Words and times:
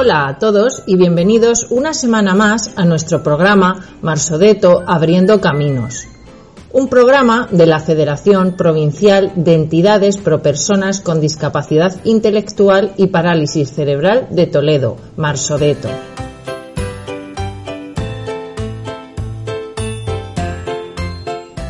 Hola 0.00 0.28
a 0.28 0.38
todos 0.38 0.84
y 0.86 0.96
bienvenidos 0.96 1.66
una 1.70 1.92
semana 1.92 2.32
más 2.32 2.70
a 2.76 2.84
nuestro 2.84 3.24
programa 3.24 3.84
Marsodeto 4.00 4.84
Abriendo 4.86 5.40
Caminos. 5.40 6.06
Un 6.72 6.86
programa 6.86 7.48
de 7.50 7.66
la 7.66 7.80
Federación 7.80 8.54
Provincial 8.56 9.32
de 9.34 9.54
Entidades 9.54 10.16
Pro 10.16 10.40
Personas 10.40 11.00
con 11.00 11.20
Discapacidad 11.20 11.96
Intelectual 12.04 12.92
y 12.96 13.08
Parálisis 13.08 13.72
Cerebral 13.72 14.28
de 14.30 14.46
Toledo, 14.46 14.98
Marsodeto. 15.16 15.88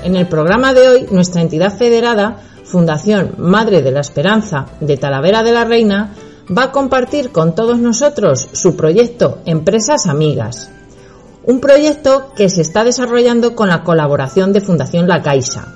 En 0.04 0.16
el 0.16 0.28
programa 0.28 0.74
de 0.74 0.86
hoy, 0.86 1.06
nuestra 1.10 1.40
entidad 1.40 1.74
federada, 1.74 2.42
Fundación 2.64 3.36
Madre 3.38 3.80
de 3.80 3.90
la 3.90 4.00
Esperanza 4.00 4.66
de 4.80 4.98
Talavera 4.98 5.42
de 5.42 5.52
la 5.52 5.64
Reina, 5.64 6.10
va 6.56 6.64
a 6.64 6.72
compartir 6.72 7.30
con 7.30 7.54
todos 7.54 7.78
nosotros 7.78 8.48
su 8.52 8.76
proyecto 8.76 9.38
Empresas 9.44 10.06
Amigas. 10.06 10.70
Un 11.44 11.60
proyecto 11.60 12.32
que 12.34 12.48
se 12.48 12.62
está 12.62 12.84
desarrollando 12.84 13.54
con 13.54 13.68
la 13.68 13.82
colaboración 13.82 14.52
de 14.52 14.60
Fundación 14.60 15.08
La 15.08 15.22
Caixa. 15.22 15.74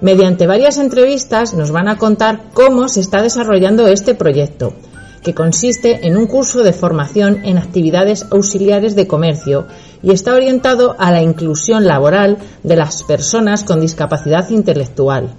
Mediante 0.00 0.46
varias 0.46 0.78
entrevistas 0.78 1.54
nos 1.54 1.70
van 1.70 1.88
a 1.88 1.96
contar 1.96 2.50
cómo 2.52 2.88
se 2.88 3.00
está 3.00 3.22
desarrollando 3.22 3.86
este 3.86 4.14
proyecto, 4.14 4.74
que 5.22 5.34
consiste 5.34 6.06
en 6.06 6.16
un 6.16 6.26
curso 6.26 6.62
de 6.62 6.72
formación 6.72 7.40
en 7.44 7.58
actividades 7.58 8.26
auxiliares 8.30 8.94
de 8.96 9.06
comercio 9.06 9.66
y 10.02 10.10
está 10.10 10.34
orientado 10.34 10.96
a 10.98 11.10
la 11.10 11.22
inclusión 11.22 11.86
laboral 11.86 12.38
de 12.62 12.76
las 12.76 13.04
personas 13.04 13.64
con 13.64 13.80
discapacidad 13.80 14.50
intelectual, 14.50 15.34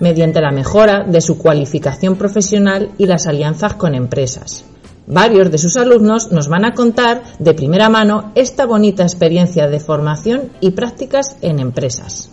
mediante 0.00 0.40
la 0.40 0.50
mejora 0.50 1.04
de 1.04 1.20
su 1.20 1.38
cualificación 1.38 2.16
profesional 2.16 2.90
y 2.98 3.06
las 3.06 3.26
alianzas 3.26 3.74
con 3.74 3.94
empresas. 3.94 4.64
Varios 5.06 5.50
de 5.50 5.58
sus 5.58 5.76
alumnos 5.76 6.32
nos 6.32 6.48
van 6.48 6.66
a 6.66 6.74
contar 6.74 7.22
de 7.38 7.54
primera 7.54 7.88
mano 7.88 8.30
esta 8.34 8.66
bonita 8.66 9.04
experiencia 9.04 9.66
de 9.66 9.80
formación 9.80 10.50
y 10.60 10.72
prácticas 10.72 11.36
en 11.40 11.60
empresas. 11.60 12.30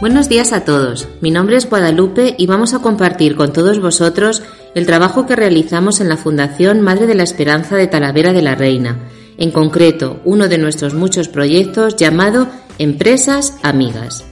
Buenos 0.00 0.28
días 0.28 0.52
a 0.52 0.64
todos. 0.64 1.08
Mi 1.20 1.30
nombre 1.30 1.56
es 1.56 1.70
Guadalupe 1.70 2.34
y 2.36 2.46
vamos 2.46 2.74
a 2.74 2.80
compartir 2.80 3.36
con 3.36 3.52
todos 3.52 3.80
vosotros 3.80 4.42
el 4.74 4.86
trabajo 4.86 5.24
que 5.24 5.36
realizamos 5.36 6.00
en 6.00 6.08
la 6.08 6.16
Fundación 6.16 6.80
Madre 6.80 7.06
de 7.06 7.14
la 7.14 7.22
Esperanza 7.22 7.76
de 7.76 7.86
Talavera 7.86 8.32
de 8.32 8.42
la 8.42 8.56
Reina, 8.56 8.98
en 9.38 9.52
concreto 9.52 10.20
uno 10.24 10.48
de 10.48 10.58
nuestros 10.58 10.94
muchos 10.94 11.28
proyectos 11.28 11.94
llamado 11.94 12.48
Empresas 12.78 13.54
Amigas. 13.62 14.24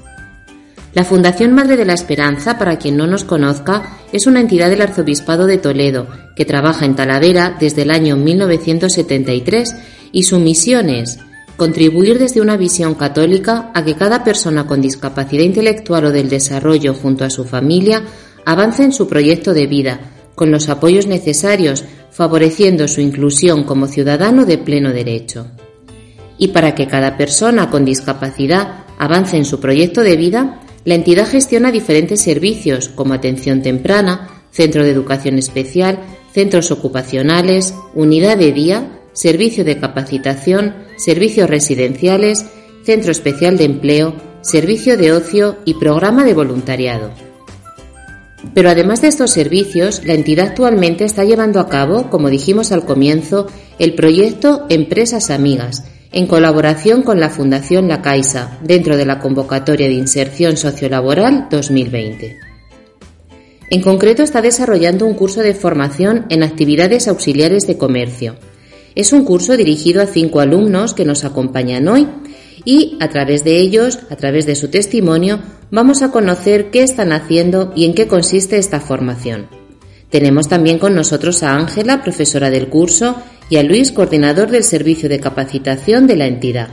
La 0.95 1.05
Fundación 1.05 1.53
Madre 1.53 1.77
de 1.77 1.85
la 1.85 1.95
Esperanza, 1.95 2.59
para 2.59 2.77
quien 2.77 2.97
no 2.97 3.07
nos 3.07 3.23
conozca, 3.23 3.99
es 4.13 4.27
una 4.27 4.41
entidad 4.41 4.69
del 4.69 4.83
Arzobispado 4.83 5.47
de 5.47 5.59
Toledo 5.59 6.09
que 6.35 6.45
trabaja 6.45 6.85
en 6.85 6.97
Talavera 6.97 7.57
desde 7.59 7.83
el 7.83 7.93
año 7.93 8.17
1973 8.17 9.77
y 10.11 10.25
su 10.25 10.41
misión 10.41 10.91
es 10.91 11.21
contribuir 11.57 12.19
desde 12.19 12.41
una 12.41 12.57
visión 12.57 12.95
católica 12.95 13.71
a 13.75 13.85
que 13.85 13.95
cada 13.95 14.25
persona 14.25 14.67
con 14.67 14.81
discapacidad 14.81 15.45
intelectual 15.45 16.07
o 16.07 16.11
del 16.11 16.29
desarrollo 16.29 16.95
junto 16.95 17.25
a 17.25 17.31
su 17.31 17.45
familia 17.45 18.03
avance 18.45 18.83
en 18.83 18.93
su 18.93 19.07
proyecto 19.07 19.55
de 19.55 19.67
vida, 19.67 20.01
con 20.35 20.51
los 20.51 20.69
apoyos 20.69 21.07
necesarios, 21.07 21.85
favoreciendo 22.11 22.89
su 22.89 23.01
inclusión 23.01 23.65
como 23.65 23.87
ciudadano 23.87 24.45
de 24.45 24.59
pleno 24.59 24.93
derecho. 24.93 25.47
Y 26.39 26.49
para 26.49 26.75
que 26.75 26.87
cada 26.87 27.17
persona 27.17 27.71
con 27.71 27.85
discapacidad 27.85 28.85
avance 28.99 29.37
en 29.37 29.45
su 29.45 29.61
proyecto 29.61 30.03
de 30.03 30.17
vida, 30.17 30.61
la 30.85 30.95
entidad 30.95 31.29
gestiona 31.29 31.71
diferentes 31.71 32.21
servicios 32.21 32.89
como 32.89 33.15
atención 33.15 33.63
temprana, 33.63 34.43
centro 34.51 34.85
de 34.85 34.91
educación 34.91 35.39
especial, 35.39 35.99
centros 36.33 36.71
ocupacionales, 36.71 37.75
unidad 37.95 38.37
de 38.37 38.53
día, 38.53 39.02
servicio 39.13 39.65
de 39.65 39.79
capacitación, 39.79 40.75
servicios 40.97 41.49
residenciales, 41.49 42.47
centro 42.85 43.13
especial 43.13 43.57
de 43.57 43.65
empleo, 43.65 44.15
servicio 44.43 44.97
de 44.97 45.13
ocio 45.13 45.57
y 45.65 45.75
programa 45.75 46.25
de 46.25 46.35
voluntariado. 46.35 47.11
Pero 48.55 48.71
además 48.71 49.03
de 49.03 49.09
estos 49.09 49.31
servicios, 49.31 50.05
la 50.05 50.15
entidad 50.15 50.49
actualmente 50.49 51.05
está 51.05 51.25
llevando 51.25 51.61
a 51.61 51.69
cabo, 51.69 52.11
como 52.11 52.29
dijimos 52.29 52.73
al 52.73 52.85
comienzo, 52.85 53.47
el 53.79 53.95
proyecto 53.95 54.67
Empresas 54.69 55.31
Amigas, 55.31 55.85
en 56.11 56.27
colaboración 56.27 57.03
con 57.03 57.21
la 57.21 57.31
Fundación 57.31 57.89
La 57.89 58.03
Caixa, 58.03 58.59
dentro 58.63 58.97
de 58.97 59.07
la 59.07 59.19
convocatoria 59.21 59.87
de 59.87 59.95
inserción 59.95 60.57
sociolaboral 60.57 61.47
2020. 61.51 62.39
En 63.71 63.81
concreto, 63.81 64.23
está 64.23 64.43
desarrollando 64.43 65.07
un 65.07 65.15
curso 65.15 65.41
de 65.41 65.55
formación 65.55 66.27
en 66.29 66.43
actividades 66.43 67.09
auxiliares 67.09 67.67
de 67.67 67.79
comercio. 67.79 68.37
Es 68.95 69.13
un 69.13 69.25
curso 69.25 69.57
dirigido 69.57 70.03
a 70.03 70.07
cinco 70.07 70.41
alumnos 70.41 70.95
que 70.95 71.05
nos 71.05 71.25
acompañan 71.25 71.89
hoy 71.89 72.09
y 72.65 72.97
a 73.01 73.09
través 73.09 73.45
de 73.45 73.59
ellos, 73.59 74.01
a 74.11 74.17
través 74.17 74.47
de 74.47 74.55
su 74.55 74.69
testimonio, 74.69 75.41
vamos 75.71 76.03
a 76.03 76.11
conocer 76.11 76.71
qué 76.71 76.83
están 76.83 77.13
haciendo 77.13 77.73
y 77.75 77.87
en 77.87 77.95
qué 77.95 78.07
consiste 78.07 78.59
esta 78.59 78.81
formación. 78.81 79.49
Tenemos 80.11 80.49
también 80.49 80.79
con 80.79 80.95
nosotros 80.95 81.43
a 81.43 81.57
Ángela, 81.57 82.03
profesora 82.03 82.51
del 82.51 82.69
curso, 82.69 83.17
y 83.49 83.57
a 83.57 83.63
Luis, 83.63 83.93
coordinador 83.93 84.51
del 84.51 84.63
servicio 84.63 85.09
de 85.09 85.21
capacitación 85.21 86.07
de 86.07 86.17
la 86.17 86.27
entidad. 86.27 86.69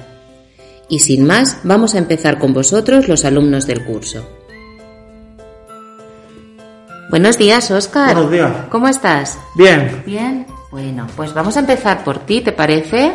Y 0.90 1.00
sin 1.00 1.25
más, 1.25 1.57
vamos 1.63 1.96
a 1.96 2.00
empezar 2.00 2.38
con 2.38 2.53
vosotros, 2.53 3.07
los 3.07 3.25
alumnos 3.25 3.66
del 3.66 3.86
curso. 3.86 4.28
Buenos 7.09 7.38
días, 7.38 7.72
Óscar. 7.72 8.13
Buenos 8.13 8.31
días. 8.31 8.51
¿Cómo 8.69 8.88
estás? 8.88 9.38
Bien. 9.56 10.03
Bien. 10.06 10.46
Bueno, 10.72 11.07
pues 11.16 11.34
vamos 11.34 11.57
a 11.57 11.62
empezar 11.62 12.03
por 12.03 12.19
ti, 12.19 12.41
¿te 12.41 12.52
parece? 12.52 13.13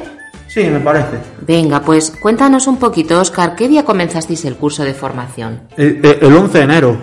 Sí, 0.49 0.65
me 0.65 0.81
parece. 0.81 1.19
Venga, 1.47 1.81
pues 1.81 2.11
cuéntanos 2.21 2.67
un 2.67 2.77
poquito, 2.79 3.21
Óscar, 3.21 3.55
¿qué 3.55 3.69
día 3.69 3.85
comenzasteis 3.85 4.45
el 4.45 4.57
curso 4.57 4.85
de 4.85 4.95
formación? 4.95 5.63
El, 5.77 6.01
el 6.21 6.35
11 6.37 6.59
de 6.59 6.65
enero. 6.65 6.97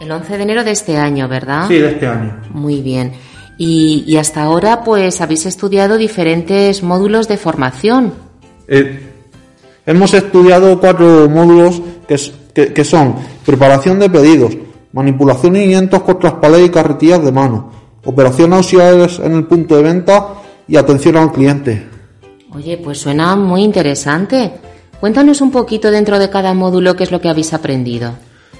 El 0.00 0.10
11 0.10 0.36
de 0.36 0.42
enero 0.42 0.64
de 0.64 0.70
este 0.72 0.96
año, 0.96 1.28
¿verdad? 1.28 1.66
Sí, 1.68 1.78
de 1.78 1.90
este 1.90 2.06
año. 2.06 2.36
Muy 2.50 2.82
bien. 2.82 3.12
Y, 3.58 4.04
y 4.06 4.16
hasta 4.18 4.42
ahora, 4.42 4.84
pues, 4.84 5.20
habéis 5.20 5.46
estudiado 5.46 5.96
diferentes 5.96 6.82
módulos 6.82 7.26
de 7.28 7.36
formación. 7.38 8.12
Eh, 8.68 9.10
hemos 9.86 10.12
estudiado 10.14 10.78
cuatro 10.78 11.28
módulos 11.28 11.80
que, 12.06 12.14
s- 12.14 12.32
que- 12.54 12.72
que 12.72 12.84
son 12.84 13.14
preparación 13.46 13.98
de 13.98 14.10
pedidos, 14.10 14.56
manipulación 14.92 15.54
de 15.54 15.66
lientos 15.66 16.02
con 16.02 16.18
traspalés 16.18 16.66
y 16.66 16.70
carretillas 16.70 17.24
de 17.24 17.32
mano, 17.32 17.70
operación 18.06 18.52
auxiliares 18.54 19.18
en 19.18 19.32
el 19.34 19.44
punto 19.44 19.76
de 19.76 19.82
venta 19.82 20.28
y 20.66 20.76
atención 20.76 21.16
al 21.16 21.32
cliente. 21.32 21.86
Oye, 22.54 22.78
pues 22.82 22.98
suena 22.98 23.36
muy 23.36 23.62
interesante. 23.62 24.52
Cuéntanos 25.00 25.40
un 25.42 25.50
poquito 25.50 25.90
dentro 25.90 26.18
de 26.18 26.30
cada 26.30 26.54
módulo 26.54 26.96
qué 26.96 27.04
es 27.04 27.10
lo 27.12 27.20
que 27.20 27.28
habéis 27.28 27.52
aprendido. 27.52 28.12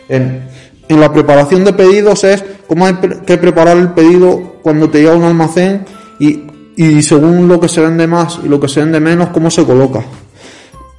En, 0.09 0.43
en 0.89 1.01
la 1.01 1.13
preparación 1.13 1.65
de 1.65 1.73
pedidos 1.73 2.23
es 2.25 2.45
cómo 2.69 2.87
hay 2.87 2.95
que 3.27 3.39
preparar 3.39 3.77
el 3.79 3.93
pedido 3.93 4.57
cuando 4.63 4.91
te 4.91 4.99
llega 4.99 5.13
a 5.13 5.17
un 5.17 5.25
almacén 5.25 5.85
y, 6.19 6.43
y 6.77 7.03
según 7.03 7.49
lo 7.49 7.59
que 7.59 7.69
se 7.69 7.81
vende 7.81 8.07
más 8.07 8.39
y 8.45 8.49
lo 8.49 8.61
que 8.61 8.69
se 8.69 8.81
vende 8.81 9.01
menos, 9.01 9.31
cómo 9.31 9.51
se 9.51 9.65
coloca. 9.65 10.05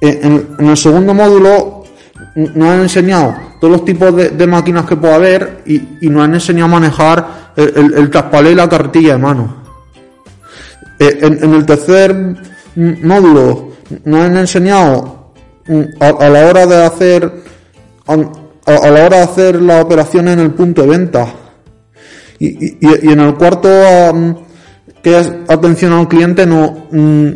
En, 0.00 0.46
en- 0.58 0.68
el 0.68 0.76
segundo 0.76 1.14
módulo 1.14 1.84
nos 2.34 2.68
han 2.68 2.80
enseñado 2.80 3.34
todos 3.60 3.72
los 3.72 3.84
tipos 3.84 4.14
de, 4.14 4.30
de 4.30 4.46
máquinas 4.46 4.84
que 4.86 4.96
puede 4.96 5.14
haber 5.14 5.62
y, 5.66 5.80
y 6.00 6.08
nos 6.10 6.24
han 6.24 6.34
enseñado 6.34 6.66
a 6.66 6.80
manejar 6.80 7.47
el, 7.58 7.72
el, 7.76 7.94
el 7.94 8.10
traspalé 8.10 8.52
y 8.52 8.54
la 8.54 8.68
cartilla 8.68 9.12
de 9.12 9.18
mano. 9.18 9.56
Eh, 10.98 11.18
en, 11.22 11.44
en 11.44 11.54
el 11.54 11.64
tercer 11.66 12.14
módulo 12.74 13.72
nos 14.04 14.20
han 14.24 14.36
enseñado 14.36 15.32
mm, 15.66 15.82
a, 16.00 16.06
a 16.08 16.28
la 16.28 16.46
hora 16.46 16.66
de 16.66 16.84
hacer 16.84 17.32
a, 18.06 18.12
a- 18.14 18.90
la 18.90 19.04
hora 19.06 19.16
de 19.18 19.22
hacer 19.22 19.62
la 19.62 19.80
operación 19.82 20.28
en 20.28 20.40
el 20.40 20.50
punto 20.52 20.82
de 20.82 20.88
venta 20.88 21.26
Y, 22.40 22.46
y, 22.66 22.78
y 23.02 23.12
en 23.12 23.20
el 23.20 23.34
cuarto, 23.34 23.68
que 25.02 25.18
es 25.18 25.32
atención 25.48 25.92
a 25.92 26.00
un 26.00 26.06
cliente, 26.06 26.46
no, 26.46 26.86
mm, 26.90 27.28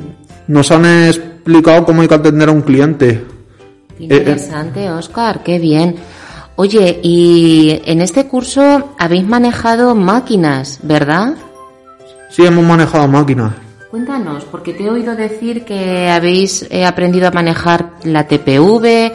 nos 0.49 0.71
han 0.71 0.85
explicado 1.07 1.85
cómo 1.85 2.03
hay 2.03 2.09
que 2.09 2.15
atender 2.15 2.49
a 2.49 2.53
un 2.53 2.63
cliente. 2.63 3.25
Qué 3.99 4.05
interesante, 4.05 4.89
Oscar, 4.91 5.43
qué 5.43 5.59
bien. 5.59 5.97
Oye, 6.57 7.01
y 7.03 7.81
en 7.87 8.01
este 8.01 8.27
curso 8.27 8.95
habéis 8.99 9.27
manejado 9.27 9.95
máquinas, 9.95 10.79
¿verdad? 10.83 11.35
Sí, 12.31 12.45
hemos 12.45 12.65
manejado 12.65 13.09
máquinas. 13.09 13.53
Cuéntanos, 13.91 14.45
porque 14.45 14.73
te 14.73 14.85
he 14.85 14.91
oído 14.91 15.15
decir 15.15 15.65
que 15.65 16.09
habéis 16.11 16.67
eh, 16.71 16.85
aprendido 16.87 17.29
a 17.29 17.31
manejar 17.31 17.91
la 18.05 18.27
TPV, 18.27 19.13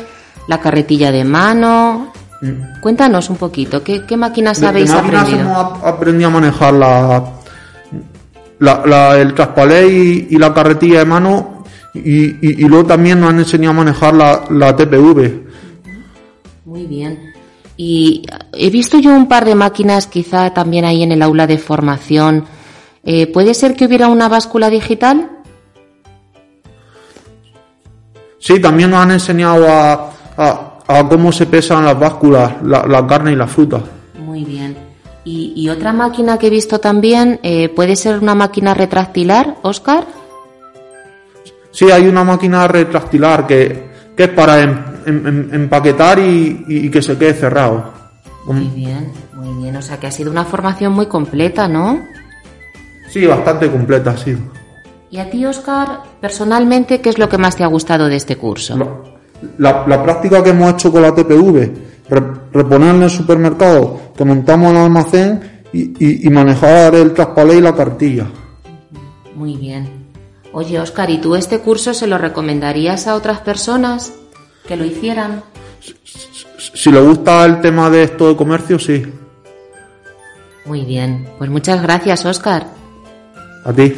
la 0.47 0.59
carretilla 0.59 1.11
de 1.11 1.23
mano. 1.23 2.11
Mm. 2.41 2.79
Cuéntanos 2.81 3.29
un 3.29 3.37
poquito, 3.37 3.83
¿qué, 3.83 4.03
qué 4.05 4.17
máquinas 4.17 4.57
De- 4.57 4.61
de 4.61 4.67
habéis 4.69 4.91
máquinas 4.91 5.21
aprendido? 5.23 5.49
hemos 5.49 5.57
ap- 5.57 5.85
aprendido 5.85 6.27
a 6.29 6.31
manejar 6.33 6.73
la, 6.73 7.23
la, 8.59 8.83
la- 8.85 9.17
el 9.17 9.33
traspalé 9.33 9.87
y, 9.87 10.27
y 10.31 10.37
la 10.37 10.53
carretilla 10.53 10.99
de 10.99 11.05
mano 11.05 11.63
y, 11.95 12.25
y- 12.25 12.37
y 12.41 12.67
luego 12.67 12.85
también 12.85 13.19
nos 13.19 13.31
han 13.31 13.39
enseñado 13.39 13.71
a 13.71 13.77
manejar 13.83 14.13
la, 14.13 14.43
la 14.51 14.75
TPV. 14.75 15.47
Muy 16.67 16.85
bien. 16.85 17.31
Y 17.77 18.25
he 18.51 18.69
visto 18.69 18.99
yo 18.99 19.11
un 19.11 19.29
par 19.29 19.45
de 19.45 19.55
máquinas 19.55 20.05
quizá 20.07 20.53
también 20.53 20.83
ahí 20.83 21.01
en 21.01 21.13
el 21.13 21.21
aula 21.21 21.47
de 21.47 21.57
formación. 21.57 22.43
Eh, 23.05 23.27
¿Puede 23.27 23.53
ser 23.53 23.73
que 23.73 23.85
hubiera 23.85 24.09
una 24.09 24.27
báscula 24.27 24.69
digital? 24.69 25.29
Sí, 28.39 28.59
también 28.59 28.89
nos 28.91 28.99
han 28.99 29.11
enseñado 29.11 29.65
a, 29.69 30.11
a- 30.37 30.73
a 30.89 31.07
cómo 31.07 31.31
se 31.31 31.45
pesan 31.45 31.85
las 31.85 31.97
básculas, 31.97 32.61
la, 32.63 32.85
la 32.85 33.05
carne 33.07 33.31
y 33.31 33.35
la 33.37 33.47
fruta. 33.47 33.81
Muy 34.25 34.43
bien. 34.43 34.75
Y, 35.23 35.53
y 35.55 35.69
otra 35.69 35.91
máquina 35.93 36.37
que 36.37 36.47
he 36.47 36.49
visto 36.49 36.79
también, 36.79 37.39
eh, 37.43 37.69
¿puede 37.69 37.95
ser 37.95 38.19
una 38.19 38.35
máquina 38.35 38.73
retractilar, 38.73 39.55
Oscar? 39.61 40.05
Sí, 41.71 41.91
hay 41.91 42.07
una 42.07 42.23
máquina 42.25 42.67
retractilar 42.67 43.45
que, 43.47 43.89
que 44.17 44.23
es 44.23 44.29
para 44.29 44.61
em- 45.07 45.17
em- 45.17 45.27
em- 45.27 45.55
empaquetar 45.55 46.19
y, 46.19 46.65
y 46.67 46.89
que 46.89 47.01
se 47.01 47.17
quede 47.17 47.33
cerrado. 47.33 47.93
Muy 48.45 48.67
bien, 48.67 49.11
muy 49.33 49.63
bien. 49.63 49.75
O 49.75 49.81
sea 49.81 49.97
que 49.99 50.07
ha 50.07 50.11
sido 50.11 50.31
una 50.31 50.45
formación 50.45 50.93
muy 50.93 51.07
completa, 51.07 51.67
¿no? 51.67 51.99
Sí, 53.09 53.25
bastante 53.25 53.69
completa 53.71 54.11
ha 54.11 54.17
sido. 54.17 54.39
Y 55.09 55.19
a 55.19 55.29
ti, 55.29 55.45
Oscar, 55.45 56.01
personalmente, 56.19 56.99
¿qué 57.01 57.09
es 57.09 57.17
lo 57.17 57.29
que 57.29 57.37
más 57.37 57.55
te 57.55 57.63
ha 57.63 57.67
gustado 57.67 58.07
de 58.07 58.17
este 58.17 58.35
curso? 58.35 58.75
La, 58.77 59.71
la- 59.71 59.85
la 59.87 60.03
práctica 60.03 60.43
que 60.43 60.49
hemos 60.51 60.73
hecho 60.73 60.91
con 60.91 61.01
la 61.01 61.13
TPV, 61.15 61.71
re- 62.09 62.23
reponer 62.51 62.95
en 62.95 63.03
el 63.03 63.09
supermercado, 63.09 63.99
que 64.17 64.25
montamos 64.25 64.71
el 64.71 64.77
almacén 64.77 65.61
y, 65.71 65.81
y- 66.05 66.27
y 66.27 66.29
manejar 66.29 66.95
el 66.95 67.13
traspalé 67.13 67.55
y 67.55 67.61
la 67.61 67.75
cartilla. 67.75 68.25
Muy 69.35 69.55
bien. 69.57 69.87
Oye, 70.53 70.79
Oscar, 70.79 71.09
¿y 71.09 71.19
tú 71.19 71.35
este 71.35 71.59
curso 71.59 71.93
se 71.93 72.07
lo 72.07 72.17
recomendarías 72.17 73.07
a 73.07 73.15
otras 73.15 73.39
personas 73.41 74.11
que 74.67 74.75
lo 74.75 74.85
hicieran? 74.85 75.43
Si 76.73 76.91
le 76.91 76.99
gusta 76.99 77.45
el 77.45 77.61
tema 77.61 77.89
de 77.89 78.03
esto 78.03 78.29
de 78.29 78.35
comercio, 78.35 78.77
sí. 78.77 79.03
Muy 80.65 80.85
bien. 80.85 81.27
Pues 81.37 81.49
muchas 81.49 81.81
gracias, 81.81 82.25
Oscar. 82.25 82.67
A 83.63 83.73
ti. 83.73 83.95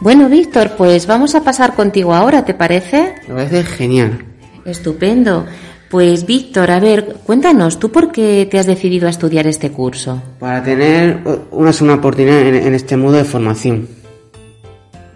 Bueno, 0.00 0.28
Víctor, 0.28 0.72
pues 0.76 1.06
vamos 1.06 1.34
a 1.34 1.42
pasar 1.42 1.74
contigo 1.74 2.14
ahora, 2.14 2.44
¿te 2.44 2.52
parece? 2.52 3.14
Me 3.26 3.34
parece 3.34 3.64
genial. 3.64 4.24
Estupendo. 4.64 5.46
Pues 5.90 6.26
Víctor, 6.26 6.70
a 6.70 6.80
ver, 6.80 7.16
cuéntanos, 7.24 7.78
¿tú 7.78 7.90
por 7.90 8.10
qué 8.10 8.46
te 8.50 8.58
has 8.58 8.66
decidido 8.66 9.06
a 9.06 9.10
estudiar 9.10 9.46
este 9.46 9.70
curso? 9.70 10.20
Para 10.40 10.62
tener 10.62 11.20
una 11.52 11.72
segunda 11.72 11.96
oportunidad 11.96 12.40
en, 12.40 12.54
en 12.54 12.74
este 12.74 12.96
modo 12.96 13.16
de 13.16 13.24
formación. 13.24 13.88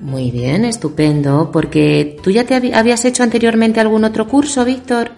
Muy 0.00 0.30
bien, 0.30 0.64
estupendo, 0.64 1.50
porque 1.52 2.16
tú 2.22 2.30
ya 2.30 2.44
te 2.44 2.54
habías 2.74 3.04
hecho 3.04 3.22
anteriormente 3.22 3.80
algún 3.80 4.04
otro 4.04 4.28
curso, 4.28 4.64
Víctor. 4.64 5.10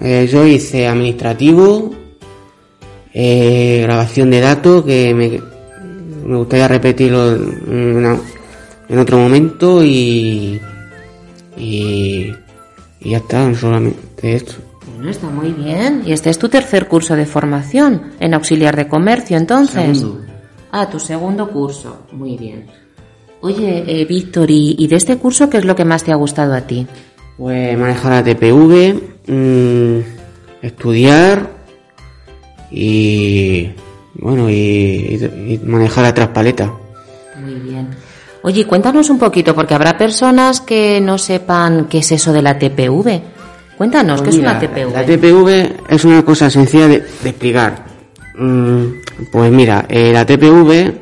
Eh, 0.00 0.28
yo 0.30 0.44
hice 0.46 0.88
administrativo, 0.88 1.92
eh, 3.12 3.80
grabación 3.82 4.30
de 4.30 4.40
datos, 4.40 4.84
que 4.84 5.14
me, 5.14 5.40
me 6.26 6.36
gustaría 6.36 6.66
repetirlo 6.66 7.34
en, 7.34 8.98
otro 8.98 9.18
momento 9.18 9.82
y, 9.84 10.60
y, 11.56 12.32
y 13.00 13.10
ya 13.10 13.18
está, 13.18 13.54
solamente 13.54 14.34
esto. 14.34 14.54
Bueno, 14.96 15.10
está 15.10 15.28
muy 15.28 15.52
bien. 15.52 16.02
Y 16.04 16.12
este 16.12 16.30
es 16.30 16.38
tu 16.38 16.48
tercer 16.48 16.88
curso 16.88 17.14
de 17.16 17.26
formación 17.26 18.12
en 18.20 18.34
auxiliar 18.34 18.76
de 18.76 18.88
comercio, 18.88 19.36
entonces. 19.36 19.98
Segundo. 19.98 20.26
Ah, 20.72 20.88
tu 20.88 20.98
segundo 20.98 21.48
curso. 21.50 22.06
Muy 22.12 22.36
bien. 22.36 22.66
Oye, 23.42 23.84
eh, 23.86 24.04
Víctor, 24.04 24.50
¿y, 24.50 24.76
y 24.78 24.86
de 24.86 24.96
este 24.96 25.16
curso 25.18 25.50
qué 25.50 25.58
es 25.58 25.64
lo 25.64 25.74
que 25.76 25.84
más 25.84 26.04
te 26.04 26.12
ha 26.12 26.16
gustado 26.16 26.54
a 26.54 26.60
ti? 26.62 26.86
Pues 27.36 27.76
manejar 27.78 28.12
la 28.12 28.22
TPV, 28.24 28.94
mm, 29.26 29.98
estudiar 30.62 31.50
y 32.70 33.70
bueno 34.14 34.48
y, 34.48 34.54
y- 34.54 35.54
y 35.54 35.60
manejar 35.64 36.04
la 36.04 36.14
traspaleta. 36.14 36.72
Muy 37.42 37.54
bien. 37.54 37.88
Oye, 38.42 38.64
cuéntanos 38.66 39.08
un 39.10 39.18
poquito, 39.18 39.54
porque 39.54 39.74
habrá 39.74 39.96
personas 39.96 40.60
que 40.60 41.00
no 41.00 41.16
sepan 41.18 41.86
qué 41.88 41.98
es 41.98 42.12
eso 42.12 42.32
de 42.32 42.42
la 42.42 42.58
TPV. 42.58 43.22
Cuéntanos, 43.76 44.20
¿qué 44.20 44.26
Pues 44.26 44.36
es 44.36 44.40
una 44.42 44.54
mira, 44.54 44.68
TPV? 44.68 44.92
La 44.92 45.04
TPV 45.06 45.72
es 45.88 46.04
una 46.04 46.24
cosa 46.24 46.50
sencilla 46.50 46.88
de, 46.88 47.00
de 47.00 47.28
explicar. 47.28 47.84
Mm, 48.36 48.84
pues 49.30 49.50
mira, 49.52 49.86
eh, 49.88 50.12
la 50.12 50.24
TPV 50.26 50.92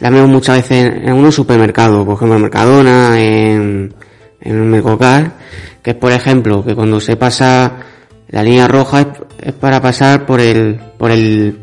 la 0.00 0.10
vemos 0.10 0.28
muchas 0.28 0.56
veces 0.56 0.86
en, 0.86 1.08
en 1.08 1.14
unos 1.14 1.34
supermercados, 1.34 2.04
por 2.04 2.16
ejemplo 2.16 2.36
en 2.36 2.42
Mercadona, 2.42 3.20
en, 3.20 3.94
en 4.40 4.60
un 4.60 4.70
Mercocar, 4.70 5.32
que 5.82 5.90
es 5.90 5.96
por 5.96 6.12
ejemplo 6.12 6.64
que 6.64 6.74
cuando 6.74 7.00
se 7.00 7.16
pasa 7.16 7.76
la 8.28 8.42
línea 8.42 8.68
roja 8.68 9.00
es, 9.00 9.06
es 9.40 9.52
para 9.52 9.80
pasar 9.80 10.26
por 10.26 10.40
el, 10.40 10.80
por 10.98 11.10
el, 11.10 11.58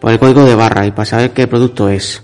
por 0.00 0.10
el 0.10 0.18
código 0.18 0.44
de 0.44 0.54
barra 0.54 0.86
y 0.86 0.90
para 0.90 1.06
saber 1.06 1.30
qué 1.30 1.46
producto 1.46 1.88
es. 1.88 2.22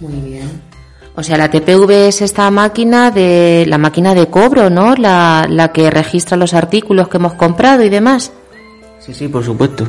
Muy 0.00 0.30
bien. 0.30 0.72
O 1.14 1.22
sea, 1.22 1.36
la 1.36 1.50
TPV 1.50 2.08
es 2.08 2.22
esta 2.22 2.50
máquina 2.50 3.10
de 3.10 3.64
la 3.68 3.76
máquina 3.76 4.14
de 4.14 4.28
cobro, 4.28 4.70
¿no? 4.70 4.94
La, 4.94 5.46
la 5.48 5.70
que 5.70 5.90
registra 5.90 6.36
los 6.38 6.54
artículos 6.54 7.08
que 7.08 7.18
hemos 7.18 7.34
comprado 7.34 7.82
y 7.82 7.90
demás. 7.90 8.32
Sí, 8.98 9.12
sí, 9.12 9.28
por 9.28 9.44
supuesto. 9.44 9.86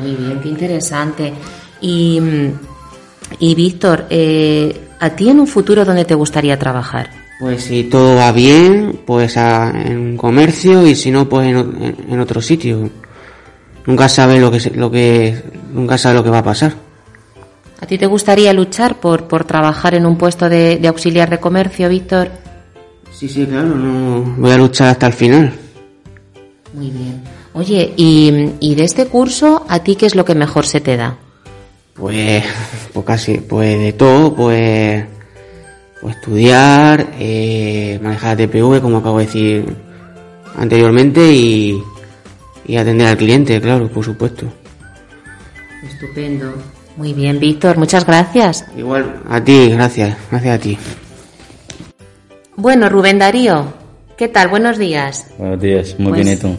Muy 0.00 0.16
bien, 0.16 0.40
qué 0.40 0.48
interesante. 0.48 1.32
Y, 1.80 2.20
y 3.38 3.54
Víctor, 3.54 4.06
eh, 4.10 4.80
¿a 5.00 5.10
ti 5.10 5.28
en 5.28 5.40
un 5.40 5.46
futuro 5.46 5.84
dónde 5.84 6.04
te 6.04 6.14
gustaría 6.14 6.58
trabajar? 6.58 7.10
Pues 7.40 7.64
si 7.64 7.84
todo 7.84 8.16
va 8.16 8.30
bien, 8.32 9.00
pues 9.04 9.36
a- 9.36 9.70
en 9.70 9.98
un 9.98 10.16
comercio 10.16 10.86
y 10.86 10.94
si 10.94 11.10
no, 11.10 11.28
pues 11.28 11.48
en, 11.48 11.56
en- 11.56 11.96
en 12.10 12.20
otro 12.20 12.40
sitio. 12.40 12.88
Nunca 13.86 14.08
sabe 14.08 14.38
lo 14.38 14.50
que, 14.50 14.60
se- 14.60 14.70
lo 14.76 14.90
que 14.90 15.42
nunca 15.72 15.98
sabe 15.98 16.14
lo 16.16 16.22
que 16.24 16.30
va 16.30 16.38
a 16.38 16.44
pasar. 16.44 16.72
¿A 17.80 17.86
ti 17.86 17.98
te 17.98 18.06
gustaría 18.06 18.52
luchar 18.52 19.00
por, 19.00 19.24
por 19.24 19.44
trabajar 19.44 19.94
en 19.94 20.06
un 20.06 20.16
puesto 20.16 20.48
de, 20.48 20.76
de 20.76 20.86
auxiliar 20.88 21.28
de 21.30 21.40
comercio, 21.40 21.88
Víctor? 21.88 22.28
Sí, 23.12 23.28
sí, 23.28 23.44
claro, 23.44 23.74
no 23.74 24.34
voy 24.38 24.52
a 24.52 24.56
luchar 24.58 24.88
hasta 24.88 25.08
el 25.08 25.12
final. 25.12 25.52
Muy 26.74 26.90
bien. 26.90 27.22
Oye, 27.54 27.92
y, 27.96 28.50
y 28.60 28.74
de 28.76 28.84
este 28.84 29.06
curso, 29.06 29.66
¿a 29.68 29.80
ti 29.80 29.96
qué 29.96 30.06
es 30.06 30.14
lo 30.14 30.24
que 30.24 30.34
mejor 30.36 30.64
se 30.64 30.80
te 30.80 30.96
da? 30.96 31.18
Pues, 31.94 32.42
pues 32.92 33.06
casi, 33.06 33.34
pues 33.38 33.78
de 33.78 33.92
todo, 33.92 34.34
pues, 34.34 35.04
pues 36.00 36.16
estudiar, 36.16 37.06
eh, 37.18 37.98
manejar 38.02 38.30
la 38.38 38.46
TPV, 38.46 38.80
como 38.80 38.98
acabo 38.98 39.18
de 39.18 39.26
decir 39.26 39.76
anteriormente, 40.56 41.32
y, 41.32 41.82
y 42.66 42.76
atender 42.76 43.06
al 43.08 43.16
cliente, 43.16 43.60
claro, 43.60 43.88
por 43.88 44.04
supuesto. 44.04 44.46
Estupendo. 45.86 46.54
Muy 46.96 47.12
bien, 47.14 47.38
Víctor, 47.40 47.78
muchas 47.78 48.04
gracias. 48.06 48.64
Igual, 48.76 49.20
a 49.28 49.42
ti, 49.42 49.68
gracias, 49.70 50.16
gracias 50.30 50.54
a 50.54 50.62
ti. 50.62 50.78
Bueno, 52.56 52.88
Rubén 52.88 53.18
Darío, 53.18 53.72
¿qué 54.16 54.28
tal? 54.28 54.48
Buenos 54.48 54.78
días. 54.78 55.26
Buenos 55.38 55.60
días, 55.60 55.94
muy 55.98 56.10
Pues- 56.12 56.24
bien, 56.24 56.36
¿y 56.36 56.40
tú? 56.40 56.56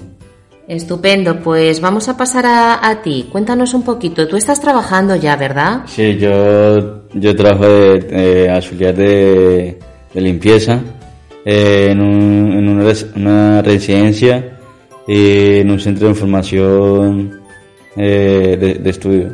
Estupendo, 0.68 1.40
pues 1.42 1.82
vamos 1.82 2.08
a 2.08 2.16
pasar 2.16 2.46
a, 2.46 2.88
a 2.88 3.02
ti. 3.02 3.28
Cuéntanos 3.32 3.74
un 3.74 3.84
poquito. 3.84 4.28
Tú 4.28 4.38
estás 4.38 4.62
trabajando 4.62 5.16
ya, 5.16 5.36
¿verdad? 5.36 5.82
Sí, 5.88 6.18
yo, 6.18 7.04
yo 7.14 7.36
trabajo 7.36 7.66
de 7.68 8.46
eh, 8.46 8.50
auxiliar 8.50 8.96
de, 8.96 9.78
de 10.14 10.22
limpieza 10.22 10.80
eh, 11.44 11.90
en, 11.92 12.00
un- 12.00 12.54
en 12.58 12.70
una, 12.70 12.94
una 13.16 13.62
residencia 13.62 14.58
y 15.06 15.58
en 15.60 15.70
un 15.72 15.80
centro 15.82 16.06
de 16.08 16.12
información 16.14 17.42
eh, 17.98 18.58
de, 18.60 18.74
de 18.76 18.90
estudios. 18.90 19.34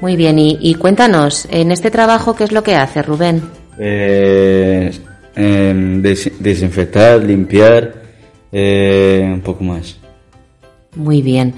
Muy 0.00 0.16
bien, 0.16 0.36
y, 0.40 0.58
y 0.60 0.74
cuéntanos, 0.74 1.46
en 1.50 1.70
este 1.70 1.92
trabajo, 1.92 2.34
¿qué 2.34 2.42
es 2.42 2.50
lo 2.52 2.64
que 2.64 2.74
hace 2.74 3.02
Rubén? 3.02 3.40
Eh, 3.78 4.90
em, 5.36 6.02
des- 6.02 6.32
desinfectar, 6.40 7.22
limpiar, 7.22 8.05
eh, 8.58 9.30
un 9.34 9.42
poco 9.42 9.64
más. 9.64 9.98
Muy 10.94 11.20
bien. 11.20 11.52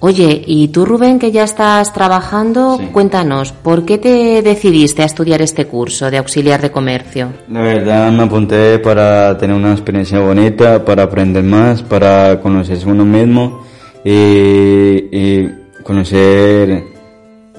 Oye, 0.00 0.42
y 0.46 0.68
tú 0.68 0.84
Rubén, 0.84 1.18
que 1.18 1.32
ya 1.32 1.42
estás 1.42 1.92
trabajando, 1.94 2.78
cuéntanos, 2.92 3.52
¿por 3.52 3.86
qué 3.86 3.96
te 3.96 4.42
decidiste 4.42 5.02
a 5.02 5.06
estudiar 5.06 5.40
este 5.40 5.64
curso 5.64 6.10
de 6.10 6.18
auxiliar 6.18 6.60
de 6.60 6.70
comercio? 6.70 7.30
La 7.50 7.62
verdad 7.62 8.12
me 8.12 8.24
apunté 8.24 8.78
para 8.78 9.36
tener 9.38 9.56
una 9.56 9.72
experiencia 9.72 10.20
bonita, 10.20 10.84
para 10.84 11.04
aprender 11.04 11.42
más, 11.42 11.82
para 11.82 12.38
conocerse 12.40 12.86
uno 12.86 13.06
mismo 13.06 13.64
y, 14.04 15.48
conocer, 15.82 16.84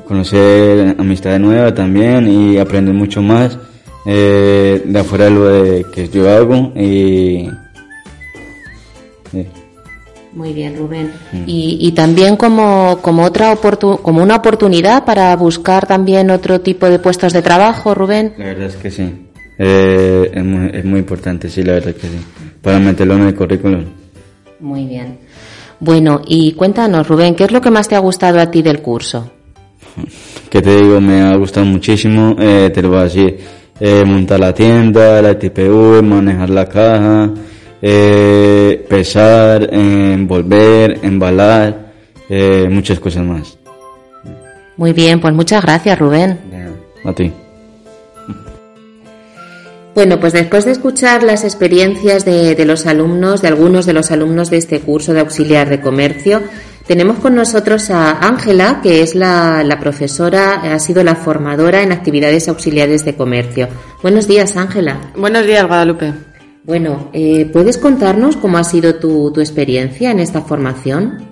conocer 0.07 0.95
amistades 0.99 1.41
nuevas 1.41 1.73
también 1.73 2.29
y 2.29 2.59
aprender 2.59 2.93
mucho 2.93 3.21
más 3.23 3.57
eh, 4.05 4.83
de 4.85 4.99
afuera 4.99 5.25
de 5.25 5.31
lo 5.31 5.45
de 5.45 5.85
que 5.91 6.07
yo 6.07 6.29
hago 6.29 6.71
y... 6.75 7.49
Muy 10.33 10.53
bien, 10.53 10.77
Rubén. 10.77 11.11
Mm. 11.31 11.43
Y, 11.47 11.91
también 11.93 12.37
como, 12.37 12.99
como, 13.01 13.23
otra 13.23 13.55
como 13.55 14.21
una 14.21 14.35
oportunidad 14.35 15.03
para 15.03 15.35
buscar 15.35 15.87
también 15.87 16.29
otro 16.29 16.61
tipo 16.61 16.87
de 16.87 16.99
puestos 16.99 17.33
de 17.33 17.41
trabajo, 17.41 17.95
Rubén. 17.95 18.33
La 18.37 18.45
verdad 18.45 18.67
es 18.67 18.75
que 18.75 18.91
sí. 18.91 19.27
Eh, 19.57 20.31
es, 20.33 20.43
muy, 20.43 20.69
es, 20.73 20.85
muy, 20.85 20.99
importante, 20.99 21.49
sí, 21.49 21.63
la 21.63 21.73
verdad 21.73 21.93
que 21.93 22.07
sí. 22.07 22.19
Para 22.61 22.79
meterlo 22.79 23.15
en 23.15 23.23
el 23.23 23.35
currículum. 23.35 23.85
Muy 24.59 24.85
bien. 24.85 25.17
Bueno, 25.79 26.21
y 26.27 26.51
cuéntanos, 26.53 27.07
Rubén, 27.07 27.35
¿qué 27.35 27.45
es 27.45 27.51
lo 27.51 27.61
que 27.61 27.71
más 27.71 27.87
te 27.87 27.95
ha 27.95 27.99
gustado 27.99 28.39
a 28.39 28.51
ti 28.51 28.61
del 28.61 28.81
curso? 28.81 29.31
Que 30.49 30.63
te 30.63 30.75
digo, 30.77 30.99
me 30.99 31.21
ha 31.21 31.35
gustado 31.35 31.67
muchísimo, 31.67 32.35
eh, 32.39 32.71
te 32.73 32.81
lo 32.81 32.89
voy 32.89 32.97
a 32.97 33.03
decir, 33.03 33.37
eh, 33.79 34.03
montar 34.03 34.39
la 34.39 34.51
tienda, 34.51 35.21
la 35.21 35.37
TPU, 35.37 36.01
manejar 36.01 36.49
la 36.49 36.67
caja, 36.67 37.31
eh, 37.81 38.85
pesar, 38.89 39.69
envolver, 39.73 40.99
embalar, 41.03 41.91
eh, 42.29 42.67
muchas 42.69 42.99
cosas 42.99 43.23
más. 43.25 43.57
Muy 44.77 44.93
bien, 44.93 45.19
pues 45.19 45.33
muchas 45.33 45.61
gracias 45.61 45.99
Rubén. 45.99 46.39
A 47.03 47.13
ti. 47.13 47.31
Bueno, 49.95 50.19
pues 50.19 50.33
después 50.33 50.65
de 50.65 50.71
escuchar 50.71 51.23
las 51.23 51.43
experiencias 51.43 52.23
de, 52.23 52.55
de, 52.55 52.65
los 52.65 52.85
alumnos, 52.85 53.41
de 53.41 53.49
algunos 53.49 53.85
de 53.85 53.93
los 53.93 54.11
alumnos 54.11 54.49
de 54.49 54.57
este 54.57 54.79
curso 54.79 55.13
de 55.13 55.19
auxiliar 55.19 55.69
de 55.69 55.81
comercio, 55.81 56.41
tenemos 56.87 57.19
con 57.19 57.35
nosotros 57.35 57.89
a 57.89 58.25
Ángela, 58.25 58.79
que 58.81 59.01
es 59.01 59.13
la, 59.13 59.63
la, 59.63 59.79
profesora, 59.79 60.73
ha 60.73 60.79
sido 60.79 61.03
la 61.03 61.15
formadora 61.15 61.83
en 61.83 61.91
actividades 61.91 62.47
auxiliares 62.47 63.03
de 63.05 63.15
comercio. 63.15 63.67
Buenos 64.01 64.27
días, 64.27 64.57
Ángela. 64.57 65.11
Buenos 65.15 65.45
días, 65.45 65.67
Guadalupe. 65.67 66.13
Bueno, 66.69 67.09
eh, 67.13 67.49
¿puedes 67.51 67.79
contarnos 67.79 68.37
cómo 68.37 68.59
ha 68.59 68.63
sido 68.63 68.93
tu, 68.93 69.33
experiencia 69.39 70.11
en 70.11 70.19
esta 70.19 70.41
formación? 70.41 71.27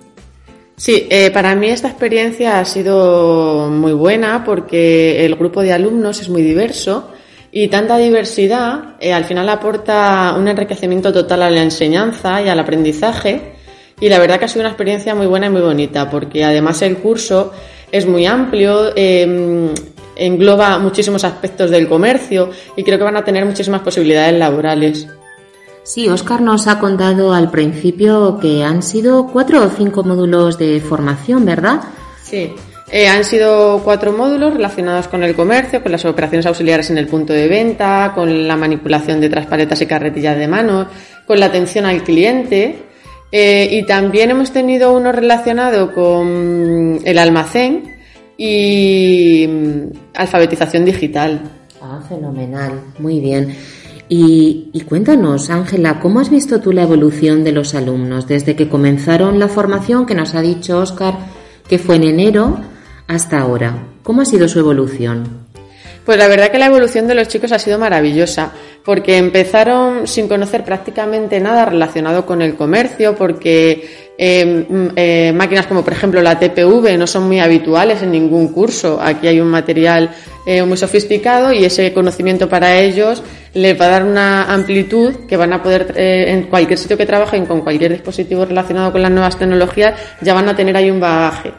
Sí, 0.76 1.06
eh, 1.12 1.30
para 1.30 1.54
mí 1.54 1.68
esta 1.68 1.90
experiencia 1.90 2.60
ha 2.60 2.66
sido 2.66 3.70
muy 3.70 3.94
buena 3.94 4.44
porque 4.44 5.24
el 5.28 5.36
grupo 5.36 5.62
de 5.62 5.74
alumnos 5.74 6.22
es 6.22 6.30
muy 6.30 6.42
diverso 6.42 7.12
y 7.52 7.68
tanta 7.68 8.00
diversidad 8.00 8.96
eh, 9.00 9.14
al 9.14 9.26
final 9.26 9.48
aporta 9.50 10.36
un 10.40 10.48
enriquecimiento 10.48 11.14
total 11.14 11.44
a 11.44 11.52
la 11.52 11.62
enseñanza 11.62 12.42
y 12.42 12.50
al 12.50 12.60
aprendizaje 12.60 13.54
y 14.00 14.10
la 14.10 14.18
verdad 14.18 14.40
que 14.40 14.46
ha 14.46 14.48
sido 14.48 14.62
una 14.62 14.70
experiencia 14.70 15.14
muy 15.14 15.28
buena 15.28 15.46
y 15.46 15.50
muy 15.52 15.62
bonita 15.62 16.10
porque 16.10 16.44
además 16.44 16.82
el 16.82 16.98
curso 16.98 17.54
es 17.92 18.08
muy 18.08 18.26
amplio, 18.26 18.92
em, 18.96 19.70
engloba 20.16 20.80
muchísimos 20.80 21.24
aspectos 21.24 21.70
del 21.70 21.88
comercio 21.88 22.50
y 22.76 22.84
creo 22.84 22.98
que 22.98 23.04
van 23.04 23.18
a 23.18 23.24
tener 23.24 23.46
muchísimas 23.46 23.82
posibilidades 23.82 24.34
laborales. 24.40 25.08
Sí, 25.88 26.10
Oscar 26.10 26.42
nos 26.42 26.68
ha 26.68 26.80
contado 26.80 27.34
al 27.34 27.50
principio 27.50 28.40
que 28.42 28.62
han 28.62 28.84
sido 28.84 29.28
cuatro 29.28 29.64
o 29.64 29.70
cinco 29.70 30.04
módulos 30.04 30.58
de 30.58 30.82
formación, 30.82 31.46
¿verdad? 31.46 31.80
Sí, 32.24 32.52
eh, 32.92 33.08
han 33.08 33.24
sido 33.24 33.82
cuatro 33.86 34.12
módulos 34.12 34.54
relacionados 34.54 35.08
con 35.08 35.24
el 35.24 35.34
comercio, 35.34 35.82
con 35.82 35.94
las 35.94 36.04
operaciones 36.04 36.46
auxiliares 36.46 36.90
en 36.90 36.98
el 36.98 37.08
punto 37.08 37.32
de 37.32 37.48
venta, 37.48 38.12
con 38.14 38.50
la 38.50 38.58
manipulación 38.58 39.22
de 39.22 39.30
traspaletas 39.30 39.82
y 39.82 39.86
carretillas 39.86 40.38
de 40.38 40.50
mano, 40.50 40.90
con 41.26 41.40
la 41.40 41.46
atención 41.46 41.86
al 41.86 42.04
cliente. 42.04 42.80
Eh, 43.32 43.70
y 43.72 43.84
también 43.84 44.32
hemos 44.32 44.52
tenido 44.52 44.92
uno 44.92 45.14
relacionado 45.14 45.94
con 45.94 47.00
el 47.02 47.18
almacén 47.18 47.96
y 48.36 49.48
mm, 49.48 49.84
alfabetización 50.16 50.84
digital. 50.84 51.50
Ah, 51.82 52.02
fenomenal, 52.10 52.74
muy 53.00 53.22
bien. 53.22 53.56
Y, 54.10 54.82
cuéntanos, 54.88 55.50
Ángela, 55.50 56.00
¿cómo 56.00 56.22
has 56.22 56.30
visto 56.30 56.62
tú 56.62 56.72
la 56.72 56.84
evolución 56.84 57.44
de 57.44 57.52
los 57.52 57.76
alumnos 57.76 58.28
desde 58.28 58.56
que 58.56 58.70
comenzaron 58.70 59.38
la 59.38 59.50
formación, 59.50 60.06
que 60.06 60.16
nos 60.16 60.34
ha 60.34 60.42
dicho 60.42 60.80
Óscar 60.80 61.18
que 61.68 61.78
fue 61.78 61.98
en 61.98 62.06
enero, 62.06 62.58
hasta 63.08 63.40
ahora? 63.40 63.88
¿Cómo 64.04 64.22
ha 64.22 64.26
sido 64.26 64.48
su 64.48 64.60
evolución? 64.60 65.48
Pues 66.06 66.18
la 66.18 66.30
verdad 66.30 66.52
que 66.52 66.58
la 66.58 66.68
evolución 66.68 67.06
de 67.06 67.16
los 67.16 67.28
chicos 67.28 67.52
ha 67.52 67.60
sido 67.60 67.78
maravillosa, 67.78 68.54
porque 68.86 69.18
empezaron 69.18 70.08
sin 70.08 70.30
conocer 70.30 70.64
prácticamente 70.64 71.42
nada 71.42 71.66
relacionado 71.66 72.26
con 72.26 72.42
el 72.42 72.56
comercio, 72.56 73.14
porque 73.14 74.07
eh, 74.20 74.66
eh, 74.96 75.32
máquinas 75.36 75.68
como 75.68 75.84
por 75.84 75.94
ejemplo 75.94 76.22
la 76.24 76.40
TPV 76.40 76.98
no 76.98 77.06
son 77.06 77.28
muy 77.28 77.40
habituales 77.40 78.02
en 78.02 78.12
ningún 78.12 78.48
curso. 78.50 79.00
Aquí 79.02 79.28
hay 79.28 79.40
un 79.40 79.48
material 79.48 80.10
eh, 80.46 80.64
muy 80.64 80.78
sofisticado 80.78 81.54
y 81.54 81.64
ese 81.66 81.94
conocimiento 81.94 82.50
para 82.50 82.80
ellos 82.80 83.22
les 83.54 83.80
va 83.80 83.86
a 83.86 83.90
dar 83.90 84.04
una 84.04 84.52
amplitud 84.52 85.28
que 85.28 85.38
van 85.38 85.54
a 85.54 85.62
poder 85.62 85.94
en 85.96 86.44
cualquier 86.44 86.80
sitio 86.80 86.98
que 86.98 87.06
trabajen 87.06 87.46
con 87.46 87.62
cualquier 87.62 87.92
dispositivo 87.92 88.46
relacionado 88.46 88.92
con 88.92 89.02
las 89.02 89.12
nuevas 89.12 89.38
tecnologías 89.38 90.00
ya 90.22 90.34
van 90.34 90.50
a 90.50 90.56
tener 90.56 90.76
ahí 90.76 90.90
un 90.90 91.00
bagaje. 91.00 91.54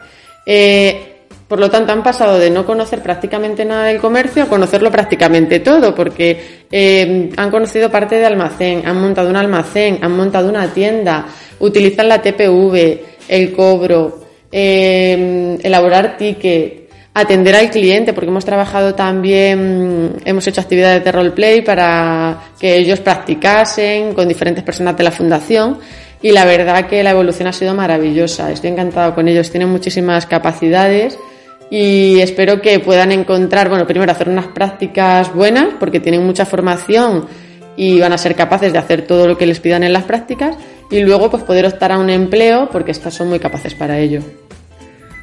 Por 1.49 1.59
lo 1.59 1.71
tanto, 1.71 1.91
han 1.91 2.03
pasado 2.03 2.37
de 2.37 2.51
no 2.51 2.63
conocer 2.63 3.01
prácticamente 3.01 3.65
nada 3.65 3.85
del 3.85 3.99
comercio 3.99 4.43
a 4.43 4.45
conocerlo 4.45 4.91
prácticamente 4.91 5.59
todo, 5.61 5.95
porque 5.95 6.65
eh, 6.71 7.31
han 7.35 7.49
conocido 7.49 7.89
parte 7.89 8.19
de 8.19 8.25
almacén, 8.27 8.83
han 8.85 9.01
montado 9.01 9.31
un 9.31 9.35
almacén, 9.35 9.97
han 9.99 10.15
montado 10.15 10.47
una 10.47 10.67
tienda, 10.71 11.25
utilizan 11.57 12.07
la 12.07 12.21
TPV, 12.21 12.99
el 13.27 13.51
cobro, 13.53 14.19
eh, 14.51 15.57
elaborar 15.63 16.17
ticket, 16.17 16.87
atender 17.15 17.55
al 17.55 17.71
cliente, 17.71 18.13
porque 18.13 18.29
hemos 18.29 18.45
trabajado 18.45 18.93
también, 18.93 20.17
hemos 20.25 20.45
hecho 20.45 20.61
actividades 20.61 21.03
de 21.03 21.11
roleplay 21.11 21.63
para 21.63 22.51
que 22.59 22.77
ellos 22.77 22.99
practicasen 22.99 24.13
con 24.13 24.27
diferentes 24.27 24.63
personas 24.63 24.95
de 24.95 25.03
la 25.03 25.11
fundación 25.11 25.79
y 26.21 26.31
la 26.31 26.45
verdad 26.45 26.85
que 26.85 27.01
la 27.01 27.09
evolución 27.09 27.47
ha 27.47 27.53
sido 27.53 27.73
maravillosa. 27.73 28.51
Estoy 28.51 28.69
encantado 28.69 29.15
con 29.15 29.27
ellos, 29.27 29.49
tienen 29.49 29.69
muchísimas 29.69 30.27
capacidades 30.27 31.17
y 31.69 32.19
espero 32.19 32.61
que 32.61 32.79
puedan 32.79 33.11
encontrar, 33.11 33.69
bueno, 33.69 33.85
primero 33.85 34.11
hacer 34.11 34.29
unas 34.29 34.47
prácticas 34.47 35.33
buenas 35.33 35.75
porque 35.79 35.99
tienen 35.99 36.25
mucha 36.25 36.45
formación 36.45 37.27
y 37.75 37.99
van 37.99 38.11
a 38.11 38.17
ser 38.17 38.35
capaces 38.35 38.73
de 38.73 38.79
hacer 38.79 39.05
todo 39.05 39.27
lo 39.27 39.37
que 39.37 39.45
les 39.45 39.59
pidan 39.59 39.83
en 39.83 39.93
las 39.93 40.03
prácticas 40.03 40.57
y 40.89 41.01
luego 41.01 41.29
pues 41.29 41.43
poder 41.43 41.65
optar 41.65 41.91
a 41.91 41.99
un 41.99 42.09
empleo 42.09 42.69
porque 42.71 42.91
estas 42.91 43.13
son 43.13 43.29
muy 43.29 43.39
capaces 43.39 43.75
para 43.75 43.99
ello. 43.99 44.21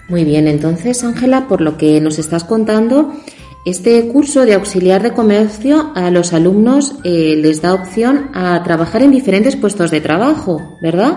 Muy 0.08 0.24
bien, 0.24 0.46
entonces 0.46 1.02
Ángela, 1.02 1.48
por 1.48 1.60
lo 1.60 1.76
que 1.76 2.00
nos 2.00 2.18
estás 2.18 2.44
contando, 2.44 3.12
este 3.64 4.06
curso 4.06 4.46
de 4.46 4.54
auxiliar 4.54 5.02
de 5.02 5.12
comercio 5.12 5.90
a 5.96 6.12
los 6.12 6.32
alumnos 6.32 6.94
eh, 7.02 7.34
les 7.36 7.60
da 7.60 7.74
opción 7.74 8.30
a 8.32 8.62
trabajar 8.62 9.02
en 9.02 9.10
diferentes 9.10 9.56
puestos 9.56 9.90
de 9.90 10.00
trabajo, 10.00 10.62
¿verdad? 10.80 11.14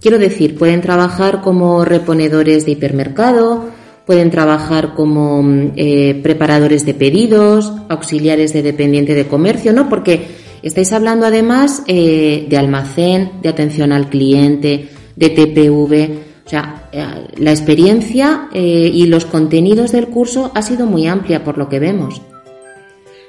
Quiero 0.00 0.18
decir, 0.18 0.56
pueden 0.56 0.80
trabajar 0.80 1.42
como 1.42 1.84
reponedores 1.84 2.64
de 2.64 2.72
hipermercado, 2.72 3.66
Pueden 4.06 4.30
trabajar 4.30 4.94
como 4.94 5.42
mm, 5.42 5.72
eh, 5.76 6.20
preparadores 6.22 6.84
de 6.84 6.94
pedidos, 6.94 7.72
auxiliares 7.88 8.52
de 8.52 8.62
dependiente 8.62 9.14
de 9.14 9.26
comercio, 9.26 9.72
¿no? 9.72 9.88
Porque 9.88 10.26
estáis 10.62 10.92
hablando 10.92 11.26
además 11.26 11.82
eh, 11.86 12.46
de 12.48 12.56
almacén, 12.58 13.32
de 13.42 13.48
atención 13.48 13.92
al 13.92 14.10
cliente, 14.10 14.88
de 15.16 15.30
TPV. 15.30 16.18
O 16.44 16.48
sea, 16.48 16.88
eh, 16.92 17.04
la 17.38 17.50
experiencia 17.50 18.48
y 18.52 19.06
los 19.06 19.24
contenidos 19.24 19.92
del 19.92 20.08
curso 20.08 20.52
ha 20.54 20.60
sido 20.60 20.86
muy 20.86 21.06
amplia 21.06 21.42
por 21.42 21.56
lo 21.56 21.68
que 21.68 21.78
vemos. 21.78 22.20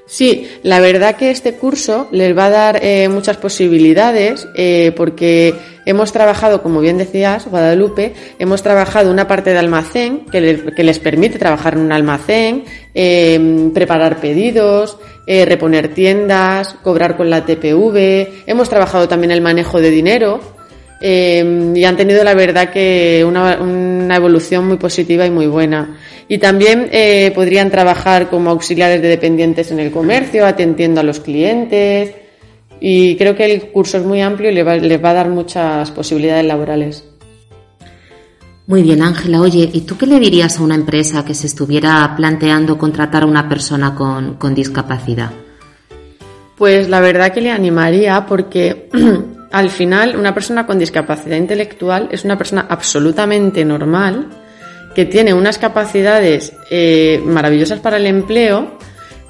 Sí, 0.08 0.48
la 0.62 0.80
verdad 0.80 1.16
que 1.16 1.32
este 1.32 1.56
curso 1.56 2.08
les 2.12 2.38
va 2.38 2.46
a 2.46 2.50
dar 2.52 2.80
eh, 2.84 3.10
muchas 3.10 3.38
posibilidades 3.38 4.48
eh, 4.54 4.94
porque 4.96 5.56
hemos 5.88 6.12
trabajado, 6.12 6.62
como 6.62 6.80
bien 6.80 7.00
decías, 7.00 7.48
Guadalupe, 7.48 8.14
hemos 8.38 8.62
trabajado 8.62 9.10
una 9.10 9.28
parte 9.28 9.52
de 9.52 9.58
almacén 9.58 10.26
que, 10.32 10.42
les 10.42 11.00
permite 11.00 11.40
trabajar 11.40 11.74
en 11.74 11.80
un 11.80 11.92
almacén, 11.92 12.66
eh, 12.94 13.72
preparar 13.74 14.20
pedidos, 14.20 15.00
reponer 15.26 15.88
tiendas, 15.96 16.76
cobrar 16.84 17.18
con 17.18 17.32
la 17.32 17.44
TPV, 17.44 18.44
hemos 18.46 18.70
trabajado 18.70 19.08
también 19.08 19.32
el 19.32 19.42
manejo 19.42 19.82
de 19.82 19.90
dinero, 19.90 20.40
y 21.08 21.84
han 21.84 21.98
tenido 21.98 22.24
la 22.24 22.34
verdad 22.34 22.72
que 22.72 23.24
una, 23.28 23.62
una, 23.62 24.16
evolución 24.16 24.68
muy 24.68 24.78
positiva 24.78 25.24
y 25.24 25.30
muy 25.30 25.46
buena. 25.46 25.98
Y 26.28 26.40
también 26.40 26.90
eh, 26.92 27.32
podrían 27.36 27.70
trabajar 27.70 28.28
como 28.30 28.50
auxiliares 28.50 29.04
de 29.04 29.10
dependientes 29.10 29.70
en 29.70 29.80
el 29.80 29.92
comercio, 29.92 30.48
atendiendo 30.48 31.02
a 31.02 31.04
los 31.04 31.20
clientes. 31.20 32.16
Y 32.80 33.18
creo 33.18 33.36
que 33.36 33.46
el 33.46 33.68
curso 33.68 33.98
es 33.98 34.04
muy 34.04 34.22
amplio 34.22 34.50
y 34.50 34.56
les 34.56 34.66
va, 34.66 35.10
a 35.10 35.14
dar 35.14 35.30
muchas 35.30 35.92
posibilidades 35.92 36.46
laborales. 36.46 37.04
Muy 38.66 38.82
bien, 38.82 39.04
Ángela. 39.04 39.42
Oye, 39.42 39.70
¿y 39.72 39.82
tú 39.82 39.98
qué 39.98 40.08
le 40.08 40.20
dirías 40.20 40.58
a 40.58 40.64
una 40.64 40.74
empresa 40.74 41.24
que 41.24 41.36
se 41.36 41.46
estuviera 41.46 42.16
planteando 42.18 42.80
contratar 42.80 43.22
a 43.22 43.28
una 43.28 43.48
persona 43.48 43.94
con, 43.94 44.38
con 44.38 44.56
discapacidad? 44.56 45.30
Pues 46.58 46.90
la 46.90 47.00
verdad 47.00 47.32
que 47.32 47.42
le 47.42 47.52
animaría 47.52 48.26
porque 48.26 48.90
al 49.56 49.70
final 49.70 50.18
una 50.18 50.34
persona 50.34 50.68
con 50.68 50.78
discapacidad 50.78 51.38
intelectual 51.38 52.10
es 52.12 52.26
una 52.26 52.38
persona 52.38 52.66
absolutamente 52.70 53.64
normal 53.64 54.28
que 54.94 55.06
tiene 55.06 55.34
unas 55.34 55.58
capacidades 55.58 56.52
eh, 56.70 57.22
maravillosas 57.24 57.80
para 57.80 57.96
el 57.96 58.06
empleo 58.06 58.78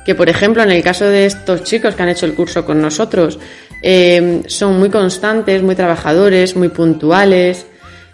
que 0.03 0.15
por 0.15 0.27
ejemplo 0.27 0.63
en 0.63 0.72
el 0.72 0.82
caso 0.82 1.05
de 1.05 1.27
estos 1.27 1.63
chicos 1.63 1.94
que 1.94 2.01
han 2.01 2.10
hecho 2.10 2.25
el 2.25 2.34
curso 2.34 2.65
con 2.65 2.82
nosotros 2.82 3.38
eh, 3.84 4.41
son 4.48 4.79
muy 4.79 4.89
constantes, 4.89 5.62
muy 5.62 5.75
trabajadores, 5.75 6.55
muy 6.55 6.70
puntuales, 6.70 7.67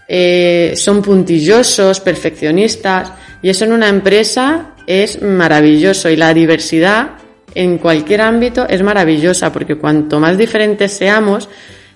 eh, 0.06 0.74
son 0.76 1.02
puntillosos, 1.02 2.02
perfeccionistas 2.02 3.14
y 3.42 3.48
eso 3.48 3.64
en 3.64 3.72
una 3.72 3.88
empresa 3.88 4.76
es 4.86 5.22
maravilloso 5.22 6.10
y 6.10 6.18
la 6.18 6.34
diversidad 6.34 7.12
en 7.56 7.78
cualquier 7.78 8.20
ámbito 8.20 8.68
es 8.68 8.84
maravillosa 8.84 9.54
porque 9.54 9.78
cuanto 9.78 10.20
más 10.20 10.38
diferentes 10.38 10.92
seamos, 10.92 11.48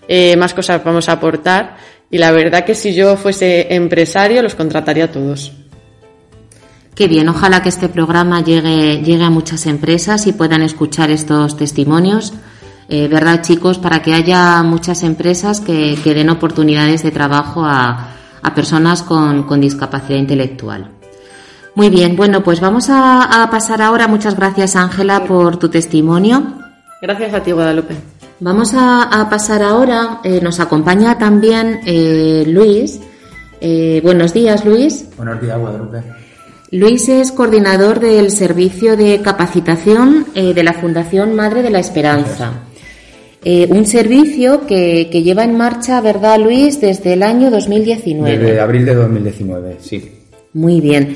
eh, 0.08 0.36
más 0.38 0.54
cosas 0.54 0.84
vamos 0.84 1.10
a 1.10 1.14
aportar 1.14 1.78
y 2.10 2.18
la 2.18 2.32
verdad 2.32 2.66
que 2.66 2.76
si 2.76 2.94
yo 2.94 3.18
fuese 3.18 3.74
empresario 3.74 4.42
los 4.42 4.56
contrataría 4.56 5.06
a 5.06 5.12
todos. 5.12 5.52
Qué 6.96 7.10
bien, 7.10 7.28
ojalá 7.28 7.62
que 7.62 7.70
este 7.70 7.90
programa 7.90 8.42
llegue, 8.42 9.02
llegue 9.02 9.24
a 9.24 9.30
muchas 9.30 9.66
empresas 9.66 10.28
y 10.28 10.32
puedan 10.32 10.62
escuchar 10.62 11.12
estos 11.12 11.58
testimonios. 11.58 12.34
Eh, 12.88 13.10
¿Verdad, 13.10 13.42
chicos? 13.42 13.80
Para 13.80 14.02
que 14.02 14.14
haya 14.14 14.64
muchas 14.64 15.04
empresas 15.04 15.60
que, 15.60 15.98
que 16.02 16.14
den 16.14 16.30
oportunidades 16.30 17.04
de 17.04 17.12
trabajo 17.12 17.66
a, 17.66 18.12
a 18.42 18.54
personas 18.54 19.02
con, 19.02 19.44
con, 19.44 19.60
discapacidad 19.60 20.20
intelectual. 20.20 20.92
Muy 21.74 21.90
bien, 21.90 22.16
bueno, 22.16 22.44
pues 22.44 22.62
vamos 22.62 22.90
a, 22.90 23.44
a 23.44 23.50
pasar 23.50 23.82
ahora. 23.82 24.08
Muchas 24.08 24.38
gracias, 24.38 24.78
Ángela, 24.78 25.26
por 25.26 25.58
tu 25.58 25.68
testimonio. 25.68 26.54
Gracias 27.02 27.34
a 27.34 27.42
ti, 27.42 27.52
Guadalupe. 27.52 28.15
Vamos 28.39 28.74
a, 28.74 29.04
a 29.04 29.30
pasar 29.30 29.63
ahora. 29.63 30.20
Eh, 30.24 30.39
nos 30.42 30.60
acompaña 30.60 31.18
también 31.18 31.80
eh, 31.86 32.44
Luis. 32.48 33.00
Eh, 33.62 34.01
buenos 34.04 34.34
días, 34.34 34.65
Luis. 34.65 35.08
Buenos 35.15 35.42
días, 35.42 35.58
Guadalupe. 35.58 36.01
Luis 36.72 37.08
es 37.08 37.32
coordinador 37.32 38.00
del 38.00 38.32
servicio 38.32 38.98
de 38.98 39.22
capacitación 39.22 40.25
eh, 40.36 40.54
de 40.54 40.63
la 40.63 40.74
Fundación 40.74 41.34
Madre 41.36 41.62
de 41.62 41.70
la 41.70 41.80
Esperanza. 41.80 42.63
Un 43.46 43.86
servicio 43.86 44.65
que, 44.65 45.08
que, 45.12 45.22
lleva 45.22 45.44
en 45.44 45.56
marcha, 45.56 46.01
¿verdad, 46.01 46.39
Luis, 46.39 46.82
desde 46.82 47.13
el 47.13 47.22
año 47.22 47.51
2019? 47.51 48.39
Desde 48.39 48.60
abril 48.60 48.86
de 48.86 48.96
2019, 48.96 49.77
sí. 49.80 50.12
Muy 50.54 50.82
bien. 50.82 51.15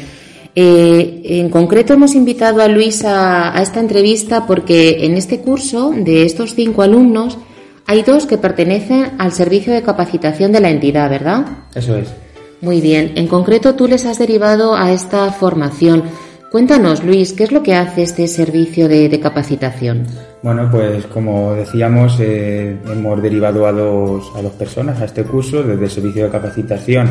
Eh, 0.55 1.21
en 1.23 1.49
concreto 1.49 1.93
hemos 1.93 2.15
invitado 2.15 2.61
a 2.61 2.67
Luis 2.67 3.05
a, 3.05 3.55
a, 3.57 3.61
esta 3.61 3.79
entrevista 3.79 4.47
porque 4.47 5.05
en 5.05 5.15
este 5.15 5.39
curso 5.41 5.93
de 5.95 6.23
estos 6.23 6.55
cinco 6.55 6.81
alumnos 6.81 7.37
hay 7.85 8.03
dos 8.03 8.25
que 8.25 8.37
pertenecen 8.37 9.13
al 9.17 9.31
servicio 9.31 9.73
de 9.73 9.81
capacitación 9.81 10.51
de 10.51 10.59
la 10.59 10.69
entidad, 10.69 11.09
¿verdad? 11.09 11.45
Eso 11.73 11.97
es. 11.97 12.13
Muy 12.61 12.81
bien. 12.81 13.13
En 13.15 13.27
concreto 13.27 13.75
tú 13.75 13.87
les 13.87 14.05
has 14.05 14.19
derivado 14.19 14.75
a 14.75 14.91
esta 14.91 15.31
formación. 15.31 16.03
Cuéntanos, 16.51 17.03
Luis, 17.03 17.33
¿qué 17.33 17.43
es 17.43 17.51
lo 17.51 17.61
que 17.61 17.75
hace 17.75 18.03
este 18.03 18.27
servicio 18.27 18.87
de, 18.87 19.07
de 19.07 19.19
capacitación? 19.19 20.07
Bueno, 20.41 20.67
pues 20.71 21.05
como 21.05 21.53
decíamos, 21.53 22.17
eh, 22.19 22.75
hemos 22.91 23.21
derivado 23.21 23.67
a 23.67 23.71
dos, 23.71 24.31
a 24.35 24.41
dos 24.41 24.53
personas 24.53 24.99
a 24.99 25.05
este 25.05 25.23
curso. 25.23 25.61
Desde 25.61 25.85
el 25.85 25.91
servicio 25.91 26.25
de 26.25 26.31
capacitación 26.31 27.07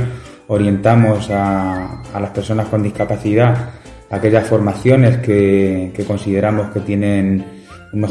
orientamos 0.48 1.30
a, 1.30 2.02
a 2.02 2.20
las 2.20 2.30
personas 2.30 2.66
con 2.68 2.82
discapacidad 2.82 3.70
aquellas 4.10 4.46
formaciones 4.46 5.18
que, 5.18 5.92
consideramos 6.06 6.70
que 6.70 6.80
tienen 6.80 7.44
un 7.92 8.04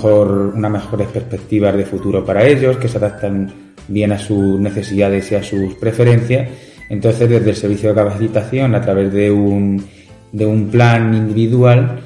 unas 0.56 0.72
mejores 0.72 1.08
perspectivas 1.08 1.76
de 1.76 1.86
futuro 1.86 2.26
para 2.26 2.44
ellos, 2.44 2.78
que 2.78 2.88
se 2.88 2.98
adaptan 2.98 3.52
bien 3.88 4.12
a 4.12 4.20
sus 4.20 4.60
necesidades 4.60 5.32
y 5.32 5.36
a 5.36 5.44
sus 5.44 5.76
preferencias. 5.76 6.50
Entonces, 6.90 7.30
desde 7.30 7.52
el 7.52 7.56
servicio 7.56 7.90
de 7.90 7.96
capacitación, 7.96 8.76
a 8.76 8.82
través 8.82 9.12
de 9.12 9.32
un 9.32 10.70
plan 10.72 11.14
individual, 11.14 12.00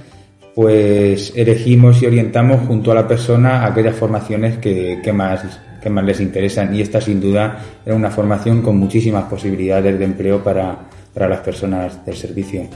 pues 0.53 1.31
elegimos 1.35 2.01
y 2.01 2.07
orientamos 2.07 2.67
junto 2.67 2.91
a 2.91 2.95
la 2.95 3.07
persona 3.07 3.65
aquellas 3.65 3.95
formaciones 3.95 4.57
que, 4.57 5.13
más, 5.13 5.43
que 5.81 5.89
más 5.89 6.05
les 6.05 6.21
interesan. 6.21 6.73
Y 6.75 6.81
esta, 6.81 7.01
sin 7.01 7.19
duda, 7.19 7.59
era 7.85 7.95
una 7.95 8.11
formación 8.11 8.61
con 8.61 8.77
muchísimas 8.77 9.25
posibilidades 9.25 9.97
de 9.97 10.05
empleo 10.05 10.43
para, 10.43 10.77
para 11.13 11.27
las 11.27 11.39
personas 11.41 12.05
del 12.05 12.15
servicio. 12.15 12.67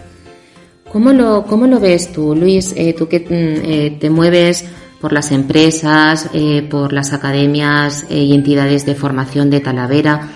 ¿Cómo 0.91 1.11
lo, 1.11 1.43
cómo 1.43 1.67
lo 1.67 1.79
ves 1.79 2.11
tú, 2.13 2.35
Luis? 2.35 2.73
Eh, 2.77 2.95
tú 2.97 3.07
que 3.07 3.25
eh, 3.29 3.97
te 3.99 4.09
mueves 4.09 4.65
por 5.01 5.11
las 5.11 5.31
empresas, 5.31 6.29
eh, 6.33 6.65
por 6.69 6.93
las 6.93 7.11
academias 7.11 8.05
y 8.09 8.33
entidades 8.33 8.85
de 8.85 8.95
formación 8.95 9.49
de 9.49 9.59
Talavera. 9.59 10.29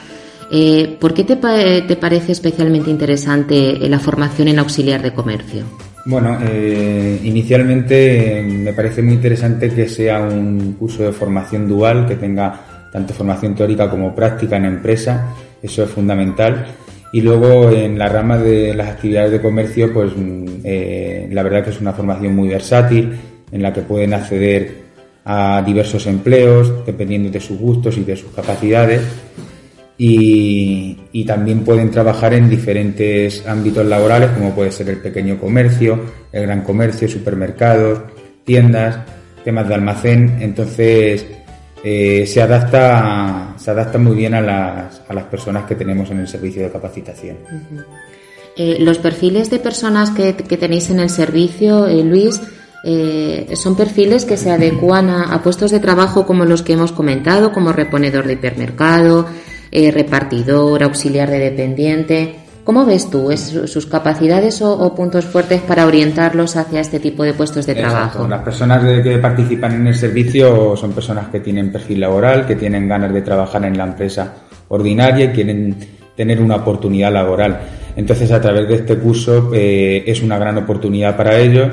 ¿Por 1.00 1.14
qué 1.14 1.24
te, 1.24 1.36
te, 1.36 1.96
parece 1.96 2.32
especialmente 2.32 2.90
interesante 2.90 3.78
la 3.88 4.00
formación 4.00 4.48
en 4.48 4.60
auxiliar 4.60 5.02
de 5.02 5.14
comercio? 5.14 5.64
Bueno, 6.06 6.38
eh, 6.42 7.20
inicialmente 7.24 8.42
me 8.42 8.74
parece 8.74 9.02
muy 9.02 9.14
interesante 9.14 9.70
que 9.70 9.88
sea 9.88 10.22
un 10.22 10.76
curso 10.80 11.04
de 11.04 11.12
formación 11.12 11.68
dual, 11.68 12.08
que 12.08 12.16
tenga 12.16 12.88
tanto 12.92 13.14
formación 13.14 13.54
teórica 13.54 13.90
como 13.90 14.16
práctica 14.16 14.58
en 14.58 14.66
empresa, 14.66 15.34
eso 15.62 15.84
es 15.84 15.90
fundamental. 15.90 16.66
Y 17.12 17.22
luego 17.22 17.72
en 17.72 17.98
la 17.98 18.08
rama 18.08 18.38
de 18.38 18.74
las 18.74 18.90
actividades 18.90 19.32
de 19.32 19.42
comercio, 19.42 19.92
pues 19.94 20.14
eh, 20.64 21.28
la 21.32 21.44
verdad 21.44 21.64
que 21.64 21.72
es 21.72 21.82
una 21.82 21.94
formación 21.94 22.36
muy 22.36 22.50
versátil, 22.50 23.14
en 23.52 23.62
la 23.62 23.74
que 23.74 23.82
pueden 23.82 24.14
acceder 24.14 24.90
a 25.26 25.62
diversos 25.66 26.08
empleos, 26.08 26.86
dependiendo 26.86 27.30
de 27.30 27.40
sus 27.40 27.60
gustos 27.60 27.98
y 27.98 28.04
de 28.04 28.16
sus 28.16 28.32
capacidades 28.32 29.02
y, 30.02 31.26
también 31.26 31.64
pueden 31.64 31.92
trabajar 31.92 32.34
en 32.34 32.50
diferentes 32.50 33.46
ámbitos 33.46 33.86
laborales 33.86 34.32
como 34.32 34.56
puede 34.56 34.72
ser 34.72 34.90
el 34.90 34.98
pequeño 34.98 35.38
comercio, 35.38 36.00
el 36.32 36.44
gran 36.44 36.64
comercio, 36.64 37.08
supermercados, 37.08 38.00
tiendas, 38.46 38.98
temas 39.44 39.68
de 39.68 39.76
almacén. 39.76 40.38
Entonces 40.40 41.26
eh, 41.84 42.26
se 42.26 42.42
adapta 42.42 43.54
se 43.58 43.72
adapta 43.72 43.98
muy 43.98 44.16
bien 44.16 44.34
a 44.34 44.42
las, 44.42 45.02
a 45.08 45.14
las 45.14 45.26
personas 45.26 45.66
que 45.66 45.76
tenemos 45.76 46.10
en 46.12 46.20
el 46.20 46.28
servicio 46.28 46.64
de 46.64 46.72
capacitación. 46.72 47.38
Eh, 48.56 48.78
los 48.80 48.98
perfiles 48.98 49.50
de 49.50 49.60
personas 49.60 50.12
que, 50.12 50.34
que 50.34 50.58
tenéis 50.58 50.90
en 50.90 51.02
el 51.02 51.10
servicio, 51.10 51.88
eh, 51.88 52.04
Luis, 52.04 52.42
eh, 52.86 53.50
son 53.56 53.76
perfiles 53.76 54.24
que 54.24 54.38
se 54.38 54.50
adecuan 54.50 55.10
a, 55.10 55.34
a, 55.34 55.44
puestos 55.44 55.72
de 55.72 55.82
trabajo 55.82 56.26
como 56.26 56.46
los 56.46 56.64
que 56.64 56.74
hemos 56.74 56.94
comentado, 56.94 57.52
como 57.52 57.74
reponedor 57.74 58.26
de 58.26 58.34
hipermercado, 58.34 59.28
eh, 59.72 59.92
repartidor, 59.92 60.84
auxiliar 60.84 61.30
de 61.30 61.40
dependiente. 61.40 62.36
¿Cómo 62.64 62.86
ves 62.86 63.10
tú 63.10 63.32
es, 63.32 63.42
sus 63.66 63.86
capacidades 63.88 64.62
o, 64.62 64.72
o, 64.72 64.94
puntos 64.94 65.26
fuertes 65.26 65.62
para 65.62 65.88
orientarlos 65.88 66.56
hacia 66.56 66.82
este 66.82 67.00
tipo 67.00 67.24
de 67.24 67.34
puestos 67.34 67.66
de 67.66 67.72
Exacto. 67.72 67.96
trabajo? 67.96 68.28
Las 68.28 68.44
personas 68.44 68.84
que 69.02 69.18
participan 69.18 69.74
en 69.74 69.88
el 69.88 69.96
servicio 69.96 70.76
son 70.76 70.92
personas 70.92 71.30
que 71.30 71.40
tienen 71.40 71.72
perfil 71.72 72.02
laboral, 72.02 72.46
que 72.46 72.56
tienen 72.56 72.88
ganas 72.88 73.12
de 73.12 73.22
trabajar 73.22 73.66
en 73.66 73.78
la 73.78 73.86
empresa 73.86 74.36
ordinaria 74.68 75.26
y 75.26 75.30
quieren 75.30 75.76
tener 76.16 76.42
una 76.42 76.58
oportunidad 76.58 77.12
laboral. 77.12 77.60
Entonces, 77.96 78.32
a 78.32 78.42
través 78.42 78.68
de 78.68 78.76
este 78.76 78.98
curso 78.98 79.52
eh, 79.54 80.04
es 80.06 80.22
una 80.22 80.38
gran 80.38 80.58
oportunidad 80.58 81.18
para 81.18 81.38
ellos 81.40 81.70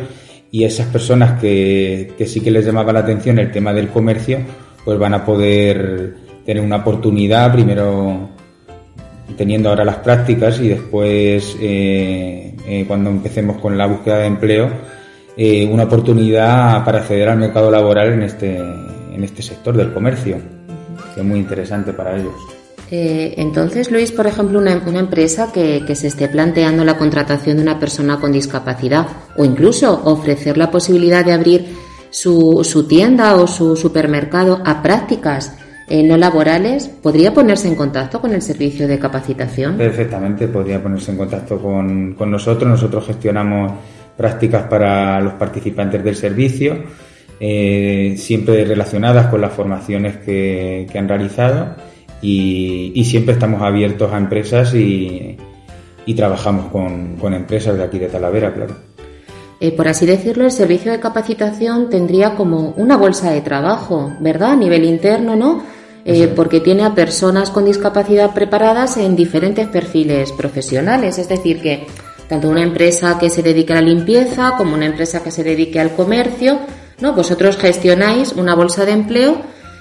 y 0.50 0.64
esas 0.64 0.86
personas 0.86 1.40
que, 1.40 2.12
que 2.16 2.26
sí 2.26 2.40
que 2.40 2.50
les 2.50 2.64
llamaba 2.64 2.92
la 2.92 3.00
atención 3.00 3.38
el 3.38 3.50
tema 3.50 3.72
del 3.72 3.88
comercio, 3.88 4.38
pues 4.84 4.98
van 4.98 5.14
a 5.14 5.24
poder 5.24 6.25
tener 6.46 6.62
una 6.62 6.76
oportunidad, 6.76 7.52
primero 7.52 8.30
teniendo 9.36 9.68
ahora 9.68 9.84
las 9.84 9.96
prácticas 9.96 10.60
y 10.60 10.68
después 10.68 11.56
eh, 11.60 12.54
eh, 12.66 12.84
cuando 12.86 13.10
empecemos 13.10 13.60
con 13.60 13.76
la 13.76 13.86
búsqueda 13.86 14.18
de 14.18 14.26
empleo, 14.26 14.70
eh, 15.36 15.68
una 15.70 15.82
oportunidad 15.82 16.84
para 16.84 16.98
acceder 16.98 17.28
al 17.28 17.38
mercado 17.38 17.70
laboral 17.70 18.12
en 18.12 18.22
este, 18.22 18.56
en 18.56 19.24
este 19.24 19.42
sector 19.42 19.76
del 19.76 19.92
comercio, 19.92 20.38
que 21.14 21.20
es 21.20 21.26
muy 21.26 21.40
interesante 21.40 21.92
para 21.92 22.16
ellos. 22.16 22.34
Entonces, 22.88 23.90
Luis, 23.90 24.12
por 24.12 24.28
ejemplo, 24.28 24.60
una, 24.60 24.80
una 24.86 25.00
empresa 25.00 25.50
que, 25.52 25.82
que, 25.84 25.96
se 25.96 26.06
esté 26.06 26.28
planteando 26.28 26.84
la 26.84 26.96
contratación 26.96 27.56
de 27.56 27.64
una 27.64 27.80
persona 27.80 28.20
con 28.20 28.30
discapacidad 28.30 29.08
o 29.36 29.44
incluso 29.44 30.02
ofrecer 30.04 30.56
la 30.56 30.70
posibilidad 30.70 31.24
de 31.24 31.32
abrir 31.32 31.66
su, 32.10 32.60
su 32.62 32.86
tienda 32.86 33.34
o 33.34 33.48
su 33.48 33.74
supermercado 33.74 34.62
a 34.64 34.84
prácticas 34.84 35.52
eh, 35.88 36.02
no 36.02 36.16
laborales, 36.16 36.88
¿podría 36.88 37.32
ponerse 37.32 37.68
en 37.68 37.74
contacto 37.74 38.20
con 38.20 38.32
el 38.32 38.42
servicio 38.42 38.88
de 38.88 38.98
capacitación? 38.98 39.76
Perfectamente, 39.76 40.48
podría 40.48 40.82
ponerse 40.82 41.12
en 41.12 41.18
contacto 41.18 41.58
con, 41.58 42.14
con 42.14 42.30
nosotros. 42.30 42.68
Nosotros 42.68 43.06
gestionamos 43.06 43.72
prácticas 44.16 44.64
para 44.64 45.20
los 45.20 45.34
participantes 45.34 46.02
del 46.02 46.16
servicio, 46.16 46.78
eh, 47.38 48.14
siempre 48.16 48.64
relacionadas 48.64 49.26
con 49.26 49.40
las 49.40 49.52
formaciones 49.52 50.16
que, 50.16 50.86
que 50.90 50.98
han 50.98 51.08
realizado 51.08 51.76
y, 52.22 52.92
y, 52.94 53.04
siempre 53.04 53.34
estamos 53.34 53.60
abiertos 53.60 54.10
a 54.10 54.16
empresas 54.16 54.74
y 54.74 55.36
y 56.06 56.14
trabajamos 56.14 56.66
con, 56.70 57.16
con 57.16 57.34
empresas 57.34 57.76
de 57.76 57.82
aquí 57.82 57.98
de 57.98 58.06
Talavera, 58.06 58.54
claro. 58.54 58.74
Eh, 59.58 59.72
por 59.72 59.88
así 59.88 60.06
decirlo, 60.06 60.44
el 60.44 60.52
servicio 60.52 60.92
de 60.92 61.00
capacitación 61.00 61.90
tendría 61.90 62.34
como 62.36 62.74
una 62.76 62.96
bolsa 62.96 63.30
de 63.30 63.40
trabajo, 63.40 64.12
¿verdad? 64.20 64.52
A 64.52 64.56
nivel 64.56 64.84
interno, 64.84 65.34
¿no? 65.34 65.62
Eh, 66.08 66.28
porque 66.28 66.60
tiene 66.60 66.84
a 66.84 66.94
personas 66.94 67.50
con 67.50 67.64
discapacidad 67.64 68.32
preparadas 68.32 68.96
en 68.96 69.16
diferentes 69.16 69.66
perfiles 69.66 70.30
profesionales, 70.30 71.18
es 71.18 71.28
decir, 71.28 71.60
que 71.60 71.84
tanto 72.28 72.48
una 72.48 72.62
empresa 72.62 73.18
que 73.18 73.28
se 73.28 73.42
dedique 73.42 73.72
a 73.72 73.76
la 73.76 73.88
limpieza 73.88 74.52
como 74.56 74.74
una 74.74 74.86
empresa 74.86 75.24
que 75.24 75.32
se 75.32 75.42
dedique 75.42 75.80
al 75.80 75.96
comercio, 75.96 76.60
¿no? 77.00 77.12
Vosotros 77.12 77.56
gestionáis 77.56 78.32
una 78.34 78.54
bolsa 78.54 78.84
de 78.84 78.92
empleo 78.92 79.40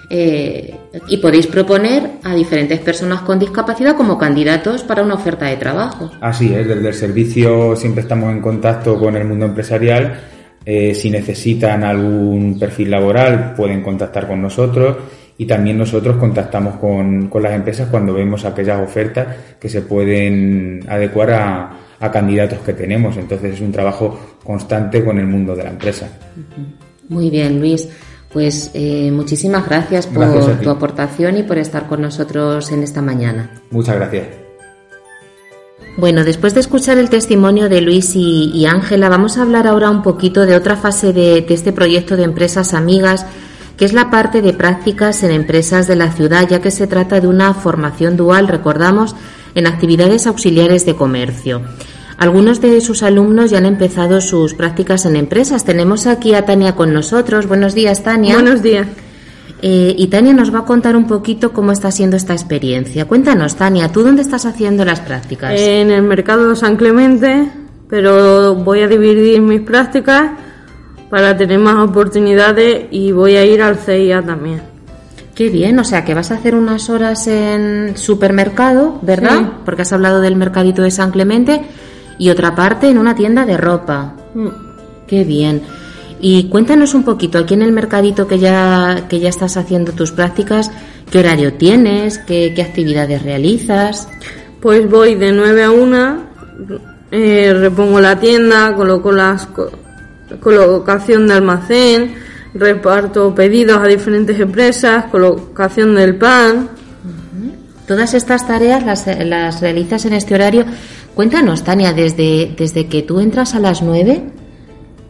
eh, 0.10 0.76
y 1.08 1.18
podéis 1.18 1.46
proponer 1.46 2.14
a 2.24 2.34
diferentes 2.34 2.80
personas 2.80 3.22
con 3.22 3.38
discapacidad 3.38 3.96
como 3.96 4.18
candidatos 4.18 4.82
para 4.82 5.04
una 5.04 5.14
oferta 5.14 5.46
de 5.46 5.58
trabajo. 5.58 6.10
Así 6.22 6.52
es, 6.52 6.68
desde 6.68 6.88
el 6.88 6.96
servicio 6.96 7.76
siempre 7.76 8.02
estamos 8.02 8.32
en 8.32 8.42
contacto 8.42 8.98
con 8.98 9.16
el 9.16 9.26
mundo 9.26 9.46
empresarial. 9.46 10.22
Eh, 10.66 10.96
si 10.96 11.12
necesitan 11.12 11.84
algún 11.84 12.58
perfil 12.58 12.90
laboral 12.90 13.54
pueden 13.56 13.84
contactar 13.84 14.28
con 14.28 14.42
nosotros 14.42 14.98
y 15.38 15.46
también 15.46 15.78
nosotros 15.78 16.18
contactamos 16.18 16.76
con, 16.76 17.28
con 17.28 17.44
las 17.44 17.54
empresas 17.54 17.90
cuando 17.90 18.14
vemos 18.14 18.46
aquellas 18.46 18.82
ofertas 18.82 19.28
que 19.60 19.68
se 19.68 19.82
pueden 19.82 20.86
adecuar 20.88 21.32
a, 21.32 21.78
a 22.00 22.12
candidatos 22.12 22.60
que 22.60 22.74
tenemos. 22.74 23.18
Entonces 23.18 23.56
es 23.56 23.62
un 23.62 23.72
trabajo 23.72 24.38
constante 24.44 25.04
con 25.04 25.20
el 25.20 25.28
mundo 25.28 25.56
de 25.56 25.64
la 25.64 25.70
empresa. 25.72 26.08
Muy 27.10 27.30
bien, 27.30 27.60
Luis. 27.60 27.88
Pues 28.32 28.72
eh, 28.74 29.12
muchísimas 29.14 29.66
gracias 29.66 30.08
por 30.08 30.60
tu 30.60 30.70
aportación 30.70 31.38
y 31.38 31.44
por 31.44 31.58
estar 31.58 31.88
con 31.88 32.02
nosotros 32.02 32.70
en 32.72 32.84
esta 32.84 33.02
mañana. 33.02 33.62
Muchas 33.72 33.96
gracias. 33.96 34.28
Bueno, 35.98 36.26
después 36.26 36.54
de 36.54 36.60
escuchar 36.60 36.98
el 36.98 37.10
testimonio 37.10 37.70
de 37.70 37.80
Luis 37.80 38.12
y 38.16 38.66
Ángela, 38.66 39.08
vamos 39.08 39.38
a 39.38 39.44
hablar 39.44 39.66
ahora 39.68 39.90
un 39.90 40.04
poquito 40.04 40.46
de 40.46 40.58
otra 40.58 40.76
fase 40.76 41.14
de, 41.14 41.42
de, 41.44 41.54
este 41.54 41.72
proyecto 41.72 42.18
de 42.18 42.24
empresas 42.24 42.74
amigas, 42.74 43.26
que 43.78 43.86
es 43.86 43.94
la 43.94 44.10
parte 44.10 44.42
de 44.42 44.54
prácticas 44.54 45.24
en 45.24 45.32
empresas 45.32 45.88
de 45.88 45.96
la 45.96 46.12
ciudad, 46.12 46.48
ya 46.48 46.62
que 46.62 46.72
se 46.72 46.88
trata 46.88 47.20
de 47.20 47.28
una 47.28 47.54
formación 47.54 48.18
dual, 48.18 48.48
recordamos, 48.48 49.16
en 49.54 49.68
actividades 49.68 50.28
auxiliares 50.28 50.86
de 50.86 50.96
comercio. 50.96 51.62
Algunos 52.18 52.62
de 52.62 52.80
sus 52.80 53.04
alumnos 53.04 53.52
ya 53.52 53.58
han 53.58 53.66
empezado 53.66 54.22
sus 54.22 54.54
prácticas 54.54 55.06
en 55.06 55.18
empresas. 55.18 55.66
Tenemos 55.66 56.08
aquí 56.08 56.34
a 56.34 56.46
Tania 56.46 56.76
con 56.76 56.94
nosotros. 56.94 57.48
Buenos 57.48 57.76
días, 57.76 58.04
Tania. 58.04 58.36
Buenos 58.36 58.62
días. 58.62 58.88
Eh, 59.62 59.96
y 59.98 60.08
Tania 60.08 60.34
nos 60.34 60.54
va 60.54 60.60
a 60.60 60.66
contar 60.66 60.96
un 60.96 61.08
poquito 61.08 61.52
cómo 61.52 61.72
está 61.72 61.92
siendo 61.92 62.16
esta 62.16 62.34
experiencia. 62.34 63.06
Cuéntanos, 63.06 63.56
Tania, 63.56 63.92
¿tú 63.92 64.04
dónde 64.04 64.22
estás 64.22 64.46
haciendo 64.46 64.86
las 64.86 65.02
prácticas? 65.02 65.60
En 65.60 65.92
el 65.92 66.04
mercado 66.04 66.56
San 66.56 66.78
Clemente, 66.78 67.50
pero 67.90 68.56
voy 68.56 68.82
a 68.82 68.88
dividir 68.88 69.42
mis 69.42 69.62
prácticas 69.62 70.32
para 71.16 71.38
tener 71.38 71.60
más 71.60 71.78
oportunidades 71.78 72.88
y 72.92 73.14
voy 73.14 73.38
a 73.38 73.46
ir 73.46 73.62
al 73.62 73.78
CIA 73.78 74.22
también. 74.22 74.62
Qué 75.34 75.48
bien, 75.48 75.80
o 75.80 75.86
sea 75.86 76.04
que 76.04 76.14
vas 76.14 76.30
a 76.30 76.36
hacer 76.36 76.56
unas 76.56 76.90
horas 76.90 77.26
en 77.28 77.96
supermercado, 77.96 79.00
¿verdad? 79.02 79.38
Sí. 79.38 79.48
Porque 79.64 79.84
has 79.84 79.94
hablado 79.94 80.20
del 80.20 80.36
mercadito 80.36 80.82
de 80.82 80.92
San 80.92 81.12
Clemente 81.12 81.62
y 82.18 82.32
otra 82.32 82.54
parte 82.54 82.90
en 82.90 82.98
una 82.98 83.16
tienda 83.16 83.46
de 83.46 83.56
ropa. 83.56 84.14
Mm. 84.34 84.48
Qué 85.08 85.24
bien. 85.24 85.62
Y 86.20 86.50
cuéntanos 86.50 86.94
un 86.94 87.04
poquito, 87.04 87.38
aquí 87.38 87.54
en 87.54 87.62
el 87.62 87.72
mercadito 87.72 88.28
que 88.28 88.38
ya, 88.38 89.06
que 89.08 89.22
ya 89.22 89.30
estás 89.30 89.56
haciendo 89.56 89.94
tus 89.94 90.12
prácticas, 90.12 90.70
¿qué 91.10 91.20
horario 91.20 91.54
tienes? 91.54 92.18
¿Qué, 92.18 92.52
qué 92.54 92.62
actividades 92.62 93.24
realizas? 93.24 94.10
Pues 94.60 94.90
voy 94.90 95.16
de 95.16 95.32
9 95.32 95.64
a 95.64 95.72
1, 95.72 96.18
eh, 97.12 97.54
repongo 97.58 98.02
la 98.02 98.20
tienda, 98.20 98.76
coloco 98.76 99.14
las 99.14 99.48
colocación 100.40 101.28
de 101.28 101.34
almacén, 101.34 102.16
reparto 102.54 103.36
pedidos 103.36 103.78
a 103.78 103.88
diferentes 103.88 104.40
empresas, 104.40 105.06
colocación 105.06 105.96
del 105.96 106.16
pan. 106.16 106.70
Todas 107.88 108.14
estas 108.14 108.48
tareas 108.48 108.84
las, 108.84 109.06
las 109.26 109.62
realizas 109.62 110.06
en 110.06 110.14
este 110.14 110.34
horario. 110.34 110.66
Cuéntanos, 111.14 111.64
Tania, 111.64 111.94
desde, 111.94 112.54
desde 112.58 112.88
que 112.88 113.04
tú 113.04 113.20
entras 113.20 113.54
a 113.56 113.60
las 113.60 113.82
9, 113.82 114.24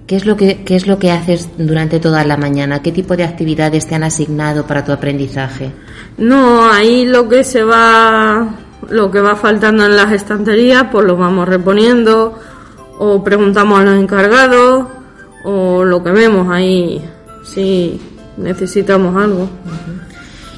¿qué 0.05 0.15
es, 0.15 0.25
lo 0.25 0.35
que, 0.35 0.63
¿qué 0.63 0.75
es 0.75 0.87
lo 0.87 0.99
que 0.99 1.11
haces 1.11 1.49
durante 1.57 1.99
toda 1.99 2.23
la 2.25 2.37
mañana? 2.37 2.81
¿Qué 2.81 2.91
tipo 2.91 3.15
de 3.15 3.23
actividades 3.23 3.87
te 3.87 3.95
han 3.95 4.03
asignado 4.03 4.67
para 4.67 4.83
tu 4.83 4.91
aprendizaje? 4.91 5.71
No, 6.17 6.69
ahí 6.69 7.05
lo 7.05 7.27
que 7.27 7.43
se 7.43 7.63
va, 7.63 8.55
lo 8.89 9.09
que 9.09 9.21
va 9.21 9.35
faltando 9.35 9.85
en 9.85 9.95
las 9.95 10.11
estanterías, 10.11 10.85
pues 10.91 11.05
lo 11.05 11.15
vamos 11.15 11.47
reponiendo, 11.47 12.37
o 12.99 13.23
preguntamos 13.23 13.79
a 13.79 13.83
los 13.83 13.95
encargados, 13.95 14.87
o 15.45 15.83
lo 15.85 16.03
que 16.03 16.11
vemos 16.11 16.47
ahí, 16.51 17.01
si 17.43 17.99
necesitamos 18.37 19.15
algo. 19.15 19.47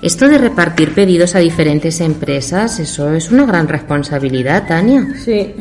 Esto 0.02 0.28
de 0.30 0.38
repartir 0.38 0.94
pedidos 0.94 1.36
a 1.36 1.40
diferentes 1.40 2.02
empresas, 2.02 2.80
eso 2.80 3.12
es 3.14 3.32
una 3.32 3.46
gran 3.46 3.68
responsabilidad, 3.68 4.68
Tania. 4.68 5.08
Sí, 5.24 5.54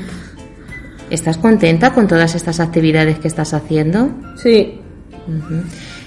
¿Estás 1.10 1.36
contenta 1.38 1.92
con 1.94 2.08
todas 2.08 2.34
estas 2.34 2.58
actividades 2.60 3.18
que 3.18 3.28
estás 3.28 3.54
haciendo? 3.54 4.10
sí, 4.36 4.80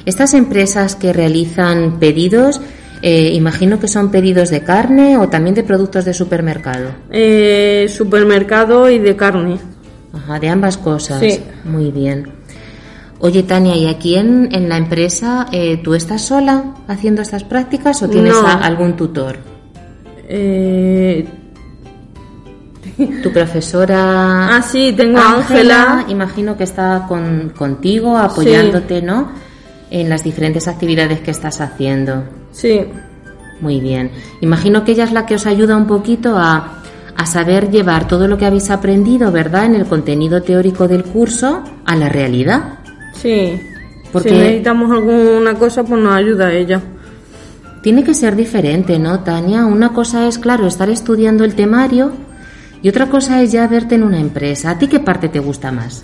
Estas 0.05 0.33
empresas 0.33 0.95
que 0.95 1.11
realizan 1.13 1.99
pedidos, 1.99 2.59
eh, 3.01 3.31
imagino 3.33 3.79
que 3.79 3.87
son 3.87 4.11
pedidos 4.11 4.49
de 4.49 4.61
carne 4.61 5.17
o 5.17 5.27
también 5.29 5.55
de 5.55 5.63
productos 5.63 6.05
de 6.05 6.13
supermercado. 6.13 6.89
eh, 7.11 7.87
supermercado 7.89 8.89
y 8.89 8.99
de 8.99 9.15
carne. 9.15 9.57
Ajá, 10.13 10.39
de 10.39 10.49
ambas 10.49 10.77
cosas. 10.77 11.19
Sí. 11.19 11.39
Muy 11.65 11.91
bien. 11.91 12.27
Oye, 13.21 13.43
Tania, 13.43 13.75
¿y 13.75 13.85
aquí 13.87 14.15
en, 14.15 14.49
en 14.53 14.69
la 14.69 14.77
empresa 14.77 15.47
eh, 15.51 15.81
tú 15.83 15.93
estás 15.93 16.21
sola 16.21 16.75
haciendo 16.87 17.21
estas 17.21 17.43
prácticas 17.43 18.01
o 18.01 18.09
tienes 18.09 18.33
No. 18.33 18.47
a- 18.47 18.53
algún 18.65 18.95
tutor? 18.95 19.37
Eh, 20.27 21.27
Tu 23.23 23.31
profesora. 23.31 24.55
ah, 24.55 24.61
sí, 24.61 24.93
tengo 24.95 25.19
a 25.19 25.33
Ángela. 25.37 26.05
Imagino 26.07 26.55
que 26.57 26.63
está 26.63 27.05
con, 27.07 27.51
contigo, 27.57 28.17
apoyándote, 28.17 29.01
¿no? 29.01 29.29
En 29.91 30.07
las 30.09 30.23
diferentes 30.23 30.67
actividades 30.67 31.19
que 31.21 31.31
estás 31.31 31.59
haciendo. 31.61 32.23
Sí, 32.51 32.81
Muy 33.61 33.81
bien. 33.81 34.11
Imagino 34.41 34.85
que 34.85 34.93
ella 34.93 35.03
es 35.03 35.11
la 35.11 35.25
que 35.25 35.35
os 35.35 35.45
ayuda 35.45 35.75
un 35.75 35.87
poquito 35.87 36.37
a, 36.37 36.81
a 37.17 37.25
saber 37.25 37.69
llevar 37.69 38.07
todo 38.07 38.27
lo 38.27 38.37
que 38.37 38.45
habéis 38.45 38.69
aprendido, 38.69 39.31
¿verdad?, 39.33 39.65
en 39.65 39.75
el 39.75 39.85
contenido 39.85 40.41
teórico 40.43 40.87
del 40.87 41.03
curso 41.03 41.63
a 41.85 41.95
la 41.97 42.07
realidad. 42.07 42.78
Sí. 43.21 43.59
Porque- 44.11 44.29
Si 44.29 44.35
necesitamos 44.35 44.91
alguna 44.91 45.53
cosa, 45.55 45.83
pues 45.83 46.01
nos 46.01 46.13
ayuda 46.13 46.51
ella. 46.51 46.81
Tiene 47.83 48.03
que 48.03 48.13
ser 48.13 48.35
diferente, 48.35 48.97
¿no, 48.97 49.19
Tania? 49.19 49.65
Una 49.65 49.93
cosa 49.93 50.27
es, 50.27 50.39
claro, 50.39 50.65
estar 50.67 50.89
estudiando 50.89 51.43
el 51.45 51.53
temario 51.53 52.11
y 52.81 52.89
otra 52.89 53.05
cosa 53.07 53.41
es 53.41 53.51
ya 53.51 53.67
verte 53.67 53.95
en 53.95 54.03
una 54.03 54.19
empresa. 54.19 54.71
¿A 54.71 54.77
ti 54.79 54.87
qué 54.87 54.99
parte 54.99 55.29
te 55.29 55.39
gusta 55.39 55.71
más? 55.71 56.03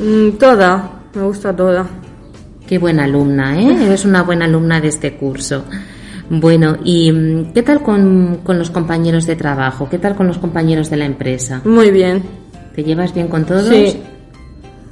Mm, 0.00 0.32
toda, 0.38 0.90
me 1.14 1.22
gusta 1.22 1.54
toda. 1.56 1.86
Qué 2.66 2.78
buena 2.78 3.04
alumna, 3.04 3.58
¿eh? 3.60 3.76
Eres 3.86 4.04
una 4.04 4.22
buena 4.22 4.44
alumna 4.44 4.80
de 4.80 4.88
este 4.88 5.14
curso. 5.16 5.64
Bueno, 6.28 6.76
¿y 6.84 7.10
mm, 7.10 7.52
qué 7.54 7.62
tal 7.62 7.82
con, 7.82 8.40
con 8.44 8.58
los 8.58 8.70
compañeros 8.70 9.26
de 9.26 9.34
trabajo? 9.34 9.88
¿Qué 9.90 9.98
tal 9.98 10.14
con 10.14 10.26
los 10.28 10.38
compañeros 10.38 10.90
de 10.90 10.96
la 10.98 11.06
empresa? 11.06 11.60
Muy 11.64 11.90
bien. 11.90 12.22
¿Te 12.76 12.84
llevas 12.84 13.12
bien 13.14 13.26
con 13.28 13.44
todos? 13.46 13.66
Sí. 13.66 13.96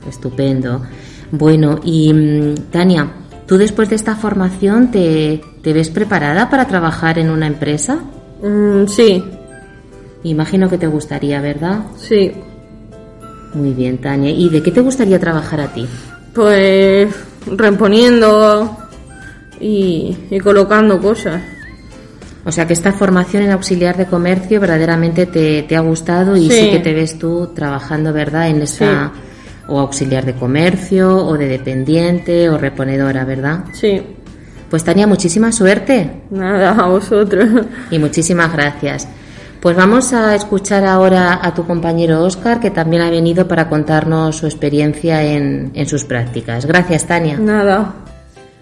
Estupendo. 0.08 0.82
Bueno, 1.30 1.80
y 1.84 2.12
mm, 2.12 2.54
Tania, 2.70 3.08
¿tú 3.46 3.56
después 3.58 3.90
de 3.90 3.96
esta 3.96 4.16
formación 4.16 4.90
te, 4.90 5.40
te 5.62 5.72
ves 5.72 5.90
preparada 5.90 6.48
para 6.48 6.66
trabajar 6.66 7.18
en 7.18 7.30
una 7.30 7.46
empresa? 7.46 7.98
Mm, 8.42 8.86
sí, 8.86 9.24
Imagino 10.24 10.68
que 10.68 10.78
te 10.78 10.86
gustaría, 10.86 11.40
¿verdad? 11.40 11.80
sí. 11.96 12.32
Muy 13.54 13.72
bien, 13.72 13.96
Tania. 13.96 14.30
¿Y 14.30 14.50
de 14.50 14.62
qué 14.62 14.70
te 14.70 14.82
gustaría 14.82 15.18
trabajar 15.18 15.62
a 15.62 15.68
ti? 15.68 15.86
Pues 16.34 17.08
reponiendo 17.46 18.76
y, 19.58 20.14
y 20.30 20.38
colocando 20.38 21.00
cosas. 21.00 21.40
O 22.44 22.52
sea 22.52 22.66
que 22.66 22.74
esta 22.74 22.92
formación 22.92 23.44
en 23.44 23.52
auxiliar 23.52 23.96
de 23.96 24.04
comercio 24.04 24.60
verdaderamente 24.60 25.24
te, 25.24 25.62
te 25.62 25.76
ha 25.76 25.80
gustado 25.80 26.36
y 26.36 26.50
sí. 26.50 26.60
Sí. 26.60 26.70
que 26.72 26.78
te 26.80 26.92
ves 26.92 27.18
tú 27.18 27.50
trabajando, 27.54 28.12
¿verdad? 28.12 28.50
En 28.50 28.60
esa 28.60 29.12
o 29.68 29.78
auxiliar 29.78 30.24
de 30.24 30.34
comercio 30.34 31.14
o 31.16 31.36
de 31.38 31.46
dependiente 31.48 32.48
o 32.50 32.58
reponedora, 32.58 33.24
¿verdad? 33.24 33.64
Sí. 33.72 34.02
Pues 34.70 34.84
Tania, 34.84 35.06
muchísima 35.06 35.50
suerte 35.52 36.10
Nada, 36.30 36.72
a 36.72 36.88
vosotros. 36.88 37.48
y 37.90 37.98
muchísimas 37.98 38.52
gracias. 38.52 39.08
Pues 39.60 39.76
vamos 39.76 40.12
a 40.12 40.34
escuchar 40.34 40.84
ahora 40.84 41.40
a 41.42 41.52
tu 41.52 41.64
compañero 41.66 42.22
Oscar, 42.22 42.60
que 42.60 42.70
también 42.70 43.02
ha 43.02 43.10
venido 43.10 43.48
para 43.48 43.68
contarnos 43.68 44.36
su 44.36 44.46
experiencia 44.46 45.22
en, 45.24 45.72
en 45.74 45.86
sus 45.88 46.04
prácticas. 46.04 46.64
Gracias, 46.66 47.06
Tania. 47.06 47.38
Nada. 47.38 47.94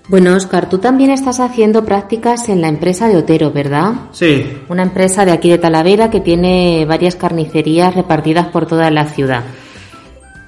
Bueno, 0.08 0.34
Oscar, 0.36 0.68
tú 0.68 0.78
también 0.78 1.10
estás 1.10 1.40
haciendo 1.40 1.84
prácticas 1.84 2.48
en 2.48 2.60
la 2.60 2.68
empresa 2.68 3.08
de 3.08 3.16
Otero, 3.16 3.50
¿verdad? 3.50 3.92
Sí, 4.12 4.46
Una 4.68 4.84
empresa 4.84 5.24
de 5.24 5.32
aquí 5.32 5.50
de 5.50 5.58
Talavera 5.58 6.10
que 6.10 6.20
tiene 6.20 6.86
varias 6.88 7.16
carnicerías 7.16 7.94
repartidas 7.94 8.46
por 8.46 8.66
toda 8.66 8.88
la 8.92 9.04
ciudad. 9.06 9.42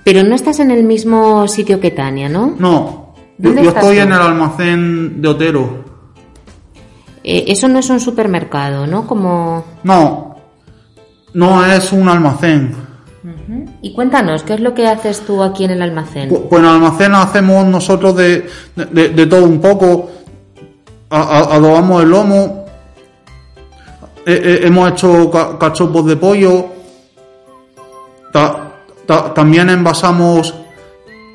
Pero 0.08 0.24
no 0.24 0.34
estás 0.34 0.58
en 0.58 0.70
el 0.70 0.84
mismo 0.84 1.46
sitio 1.48 1.78
que 1.80 1.90
Tania, 1.90 2.30
¿no? 2.30 2.54
no. 2.58 3.12
Yo, 3.36 3.50
¿Dónde 3.50 3.62
yo 3.62 3.68
estoy 3.68 3.96
tú? 3.96 4.02
en 4.04 4.08
el 4.14 4.18
almacén 4.18 5.20
de 5.20 5.28
Otero. 5.28 5.84
Eh, 7.22 7.44
eso 7.48 7.68
no 7.68 7.78
es 7.78 7.90
un 7.90 8.00
supermercado, 8.00 8.86
¿no? 8.86 9.06
Como... 9.06 9.66
No, 9.82 10.34
no 11.34 11.62
es 11.66 11.92
un 11.92 12.08
almacén. 12.08 12.74
Y 13.82 13.92
cuéntanos, 13.92 14.44
¿qué 14.44 14.54
es 14.54 14.60
lo 14.60 14.72
que 14.72 14.86
haces 14.86 15.20
tú 15.26 15.42
aquí 15.42 15.64
en 15.64 15.72
el 15.72 15.82
almacén? 15.82 16.30
Pu- 16.30 16.48
Pues 16.48 16.58
en 16.62 16.64
el 16.68 16.74
almacén 16.76 17.14
hacemos 17.14 17.66
nosotros 17.66 18.16
de, 18.16 18.46
de- 18.76 18.86
de- 18.86 19.08
de 19.10 19.26
todo 19.26 19.44
un 19.44 19.60
poco. 19.60 20.08
A- 21.10 21.20
a- 21.20 21.54
adobamos 21.56 22.02
el 22.02 22.08
lomo. 22.08 22.64
Eh, 24.24 24.40
eh, 24.42 24.60
hemos 24.62 24.90
hecho 24.90 25.30
ca- 25.30 25.58
cachopos 25.58 26.06
de 26.06 26.16
pollo. 26.16 26.64
Ta- 28.32 28.67
ta- 29.08 29.34
también 29.34 29.70
envasamos 29.70 30.54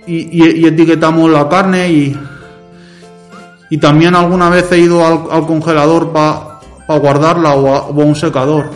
y, 0.08 0.16
y- 0.44 0.60
y 0.62 0.66
etiquetamos 0.68 1.30
la 1.30 1.50
carne 1.50 1.90
y, 1.92 2.18
y 3.70 3.78
también 3.80 4.16
alguna 4.16 4.50
vez 4.50 4.72
he 4.72 4.78
ido 4.78 5.06
al, 5.06 5.24
al 5.30 5.46
congelador 5.46 6.14
para 6.14 6.60
guardarla 7.00 7.56
o 7.56 7.68
a, 7.74 7.82
o 7.88 8.02
a 8.02 8.06
un 8.06 8.16
secador. 8.16 8.70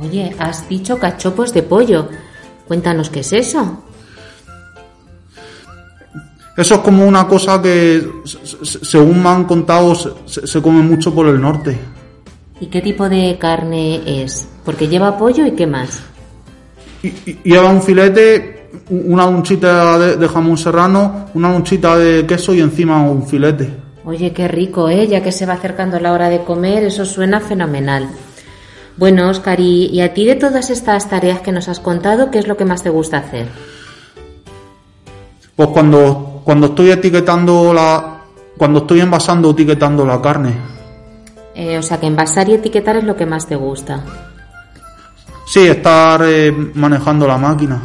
Oye, 0.00 0.34
has 0.38 0.66
dicho 0.68 0.98
cachopos 0.98 1.52
de 1.52 1.62
pollo. 1.62 2.08
Cuéntanos 2.66 3.10
qué 3.10 3.20
es 3.20 3.32
eso. 3.32 3.78
Eso 6.56 6.74
es 6.74 6.80
como 6.82 7.06
una 7.06 7.26
cosa 7.26 7.60
que, 7.60 8.06
se- 8.24 8.64
se- 8.64 8.84
según 8.84 9.22
me 9.22 9.28
han 9.28 9.44
contado, 9.44 9.94
se- 9.94 10.46
se 10.46 10.62
come 10.62 10.82
mucho 10.82 11.12
por 11.12 11.26
el 11.26 11.40
norte. 11.40 11.76
¿Y 12.60 12.66
qué 12.66 12.80
tipo 12.80 13.08
de 13.08 13.36
carne 13.40 14.22
es? 14.22 14.46
Porque 14.64 14.86
lleva 14.86 15.18
pollo 15.18 15.44
y 15.46 15.52
qué 15.52 15.66
más. 15.66 16.00
Lleva 17.44 17.68
un 17.68 17.82
filete, 17.82 18.70
una 18.90 19.24
lonchita 19.26 19.98
de, 19.98 20.16
de 20.16 20.28
jamón 20.28 20.56
serrano, 20.56 21.26
una 21.34 21.52
lonchita 21.52 21.96
de 21.96 22.26
queso 22.26 22.54
y 22.54 22.60
encima 22.60 23.02
un 23.02 23.26
filete. 23.26 23.68
Oye, 24.04 24.32
qué 24.32 24.48
rico, 24.48 24.88
¿eh? 24.88 25.06
Ya 25.06 25.22
que 25.22 25.32
se 25.32 25.46
va 25.46 25.54
acercando 25.54 25.98
la 25.98 26.12
hora 26.12 26.28
de 26.28 26.44
comer, 26.44 26.84
eso 26.84 27.04
suena 27.04 27.40
fenomenal. 27.40 28.08
Bueno, 28.96 29.28
Oscar, 29.28 29.58
¿y, 29.60 29.86
y 29.86 30.02
a 30.02 30.14
ti 30.14 30.24
de 30.24 30.36
todas 30.36 30.70
estas 30.70 31.08
tareas 31.08 31.40
que 31.40 31.52
nos 31.52 31.68
has 31.68 31.80
contado, 31.80 32.30
qué 32.30 32.38
es 32.38 32.46
lo 32.46 32.56
que 32.56 32.64
más 32.64 32.82
te 32.82 32.90
gusta 32.90 33.18
hacer? 33.18 33.48
Pues 35.56 35.68
cuando, 35.70 36.42
cuando 36.44 36.66
estoy 36.66 36.90
etiquetando 36.90 37.72
la, 37.72 38.22
cuando 38.56 38.80
estoy 38.80 39.00
envasando, 39.00 39.50
etiquetando 39.50 40.04
la 40.04 40.20
carne. 40.20 40.52
Eh, 41.54 41.78
o 41.78 41.82
sea, 41.82 41.98
que 41.98 42.06
envasar 42.06 42.48
y 42.48 42.54
etiquetar 42.54 42.96
es 42.96 43.04
lo 43.04 43.16
que 43.16 43.26
más 43.26 43.46
te 43.46 43.56
gusta. 43.56 44.04
Sí, 45.46 45.66
estar 45.66 46.20
eh, 46.24 46.52
manejando 46.74 47.26
la 47.26 47.36
máquina. 47.38 47.80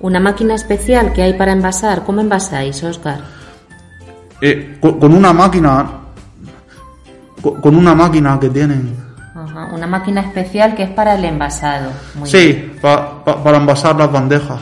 ¿Una 0.00 0.20
máquina 0.20 0.54
especial 0.54 1.12
que 1.12 1.22
hay 1.22 1.32
para 1.34 1.52
envasar? 1.52 2.04
¿Cómo 2.04 2.20
envasáis, 2.20 2.82
Oscar? 2.84 3.20
Eh, 4.40 4.78
con, 4.80 5.00
con 5.00 5.12
una 5.14 5.32
máquina, 5.32 5.90
con, 7.42 7.60
con 7.60 7.74
una 7.74 7.94
máquina 7.94 8.38
que 8.38 8.48
tienen. 8.50 8.96
Ajá, 9.34 9.70
una 9.74 9.86
máquina 9.86 10.20
especial 10.20 10.74
que 10.74 10.84
es 10.84 10.90
para 10.90 11.14
el 11.14 11.24
envasado. 11.24 11.90
Muy. 12.14 12.28
Sí, 12.28 12.72
pa- 12.80 13.24
pa- 13.24 13.42
para 13.42 13.56
envasar 13.58 13.96
las 13.96 14.12
bandejas. 14.12 14.60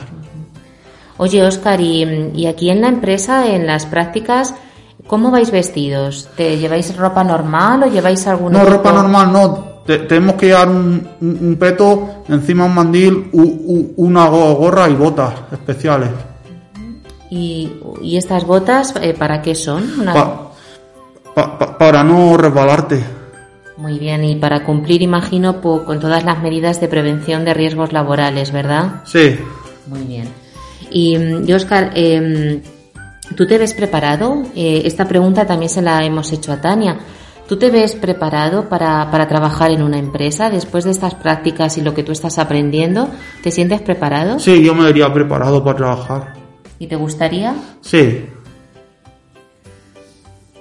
Oye, 1.19 1.43
Oscar, 1.45 1.81
y, 1.81 2.31
y 2.35 2.47
aquí 2.47 2.71
en 2.71 2.83
la 2.83 2.89
empresa, 2.89 3.47
en 3.47 3.67
las 3.67 3.85
prácticas, 3.87 4.55
¿cómo 5.07 5.31
vais 5.31 5.51
vestidos? 5.51 6.29
¿Te 6.37 6.57
lleváis 6.59 6.95
ropa 6.97 7.25
normal 7.25 7.83
o 7.83 7.87
lleváis 7.87 8.27
algún 8.27 8.53
No, 8.53 8.65
ropa 8.65 8.93
normal 8.93 9.33
no. 9.33 9.76
Te- 9.87 9.99
tenemos 10.01 10.35
que 10.37 10.47
llevar 10.47 10.69
un, 10.69 11.07
un- 11.21 11.39
un 11.41 11.57
peto, 11.57 12.25
encima 12.29 12.65
un 12.65 12.75
mandil, 12.75 13.29
u- 13.33 13.41
u- 13.43 13.95
una 13.99 14.27
go- 14.29 14.55
gorra 14.55 14.89
y 14.89 14.95
botas 14.95 15.33
especiales. 15.53 16.11
¿Y, 17.31 17.73
y 18.03 18.17
estas 18.17 18.45
botas 18.45 18.95
eh, 19.01 19.15
para 19.15 19.43
qué 19.43 19.55
son? 19.55 20.01
Una- 20.01 20.13
Pa- 20.15 20.51
pa- 21.35 21.59
pa- 21.59 21.79
para 21.79 22.03
no 22.05 22.37
resbalarte. 22.37 23.03
Muy 23.77 23.99
bien, 23.99 24.25
y 24.25 24.37
para 24.37 24.65
cumplir, 24.65 25.03
imagino, 25.03 25.61
po- 25.61 25.85
con 25.85 26.01
todas 26.01 26.25
las 26.25 26.41
medidas 26.43 26.81
de 26.81 26.89
prevención 26.89 27.45
de 27.45 27.53
riesgos 27.55 27.93
laborales, 27.93 28.51
¿verdad? 28.53 29.03
Sí. 29.05 29.37
Muy 29.87 30.01
bien. 30.03 30.29
Y, 30.91 31.19
mm, 31.19 31.49
y, 31.49 31.53
Oscar, 31.53 31.91
em, 31.95 32.63
¿tú 33.37 33.47
te 33.47 33.59
ves 33.59 33.75
preparado? 33.75 34.43
Eh, 34.55 34.83
esta 34.85 35.07
pregunta 35.07 35.47
también 35.47 35.69
se 35.69 35.83
la 35.83 36.03
hemos 36.05 36.33
hecho 36.33 36.53
a 36.53 36.61
Tania. 36.61 36.97
¿Tú 37.49 37.57
te 37.57 37.71
ves 37.71 37.95
preparado 37.95 38.69
para, 38.69 39.09
para 39.11 39.29
trabajar 39.29 39.71
en 39.71 39.83
una 39.83 39.99
empresa 39.99 40.51
después 40.51 40.85
de 40.85 40.91
estas 40.91 41.15
prácticas 41.15 41.79
y 41.79 41.83
lo 41.83 41.95
que 41.95 42.03
tú 42.03 42.11
estás 42.11 42.39
aprendiendo? 42.39 43.09
¿Te 43.43 43.53
sientes 43.53 43.81
preparado? 43.83 44.41
Sí, 44.41 44.65
yo 44.65 44.75
me 44.75 44.85
vería 44.85 45.13
preparado 45.13 45.63
para 45.63 45.77
trabajar. 45.77 46.35
¿Y 46.81 46.89
te 46.89 46.97
gustaría? 46.97 47.55
Sí. 47.83 48.27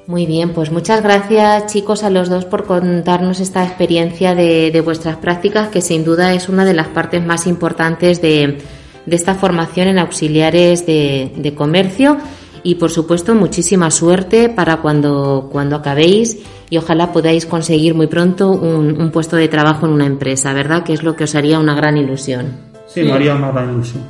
Muy 0.06 0.28
bien, 0.28 0.54
pues 0.54 0.72
muchas 0.72 1.02
gracias 1.02 1.66
chicos 1.74 2.04
a 2.04 2.12
los 2.12 2.30
dos 2.30 2.46
por 2.46 2.66
contarnos 2.66 3.40
esta 3.40 3.64
experiencia 3.64 4.36
de, 4.36 4.70
de 4.70 4.82
vuestras 4.82 5.18
prácticas, 5.18 5.70
que 5.70 5.82
sin 5.82 6.06
duda 6.06 6.34
es 6.36 6.48
una 6.48 6.64
de 6.64 6.76
las 6.76 6.90
partes 6.90 7.26
más 7.26 7.48
importantes 7.48 8.22
de, 8.22 8.60
de 9.08 9.16
esta 9.16 9.34
formación 9.34 9.88
en 9.88 9.98
auxiliares 9.98 10.86
de, 10.86 11.32
de 11.36 11.56
comercio. 11.56 12.18
Y 12.66 12.76
por 12.76 12.90
supuesto, 12.90 13.36
muchísima 13.36 13.92
suerte 13.92 14.50
para 14.50 14.78
cuando, 14.78 15.50
cuando 15.52 15.76
acabéis 15.76 16.40
y 16.68 16.78
ojalá 16.78 17.14
podáis 17.14 17.46
conseguir 17.46 17.94
muy 17.94 18.08
pronto 18.08 18.50
un, 18.50 19.00
un 19.00 19.12
puesto 19.12 19.36
de 19.36 19.48
trabajo 19.48 19.86
en 19.86 19.92
una 19.92 20.08
empresa, 20.08 20.52
¿verdad? 20.52 20.84
Que 20.84 20.94
es 20.94 21.04
lo 21.04 21.16
que 21.16 21.26
os 21.26 21.36
haría 21.36 21.60
una 21.60 21.76
gran 21.76 21.96
ilusión. 21.96 22.58
Sí, 22.88 23.04
me 23.04 23.12
haría 23.12 23.36
una 23.36 23.52
gran 23.52 23.72
ilusión. 23.72 24.02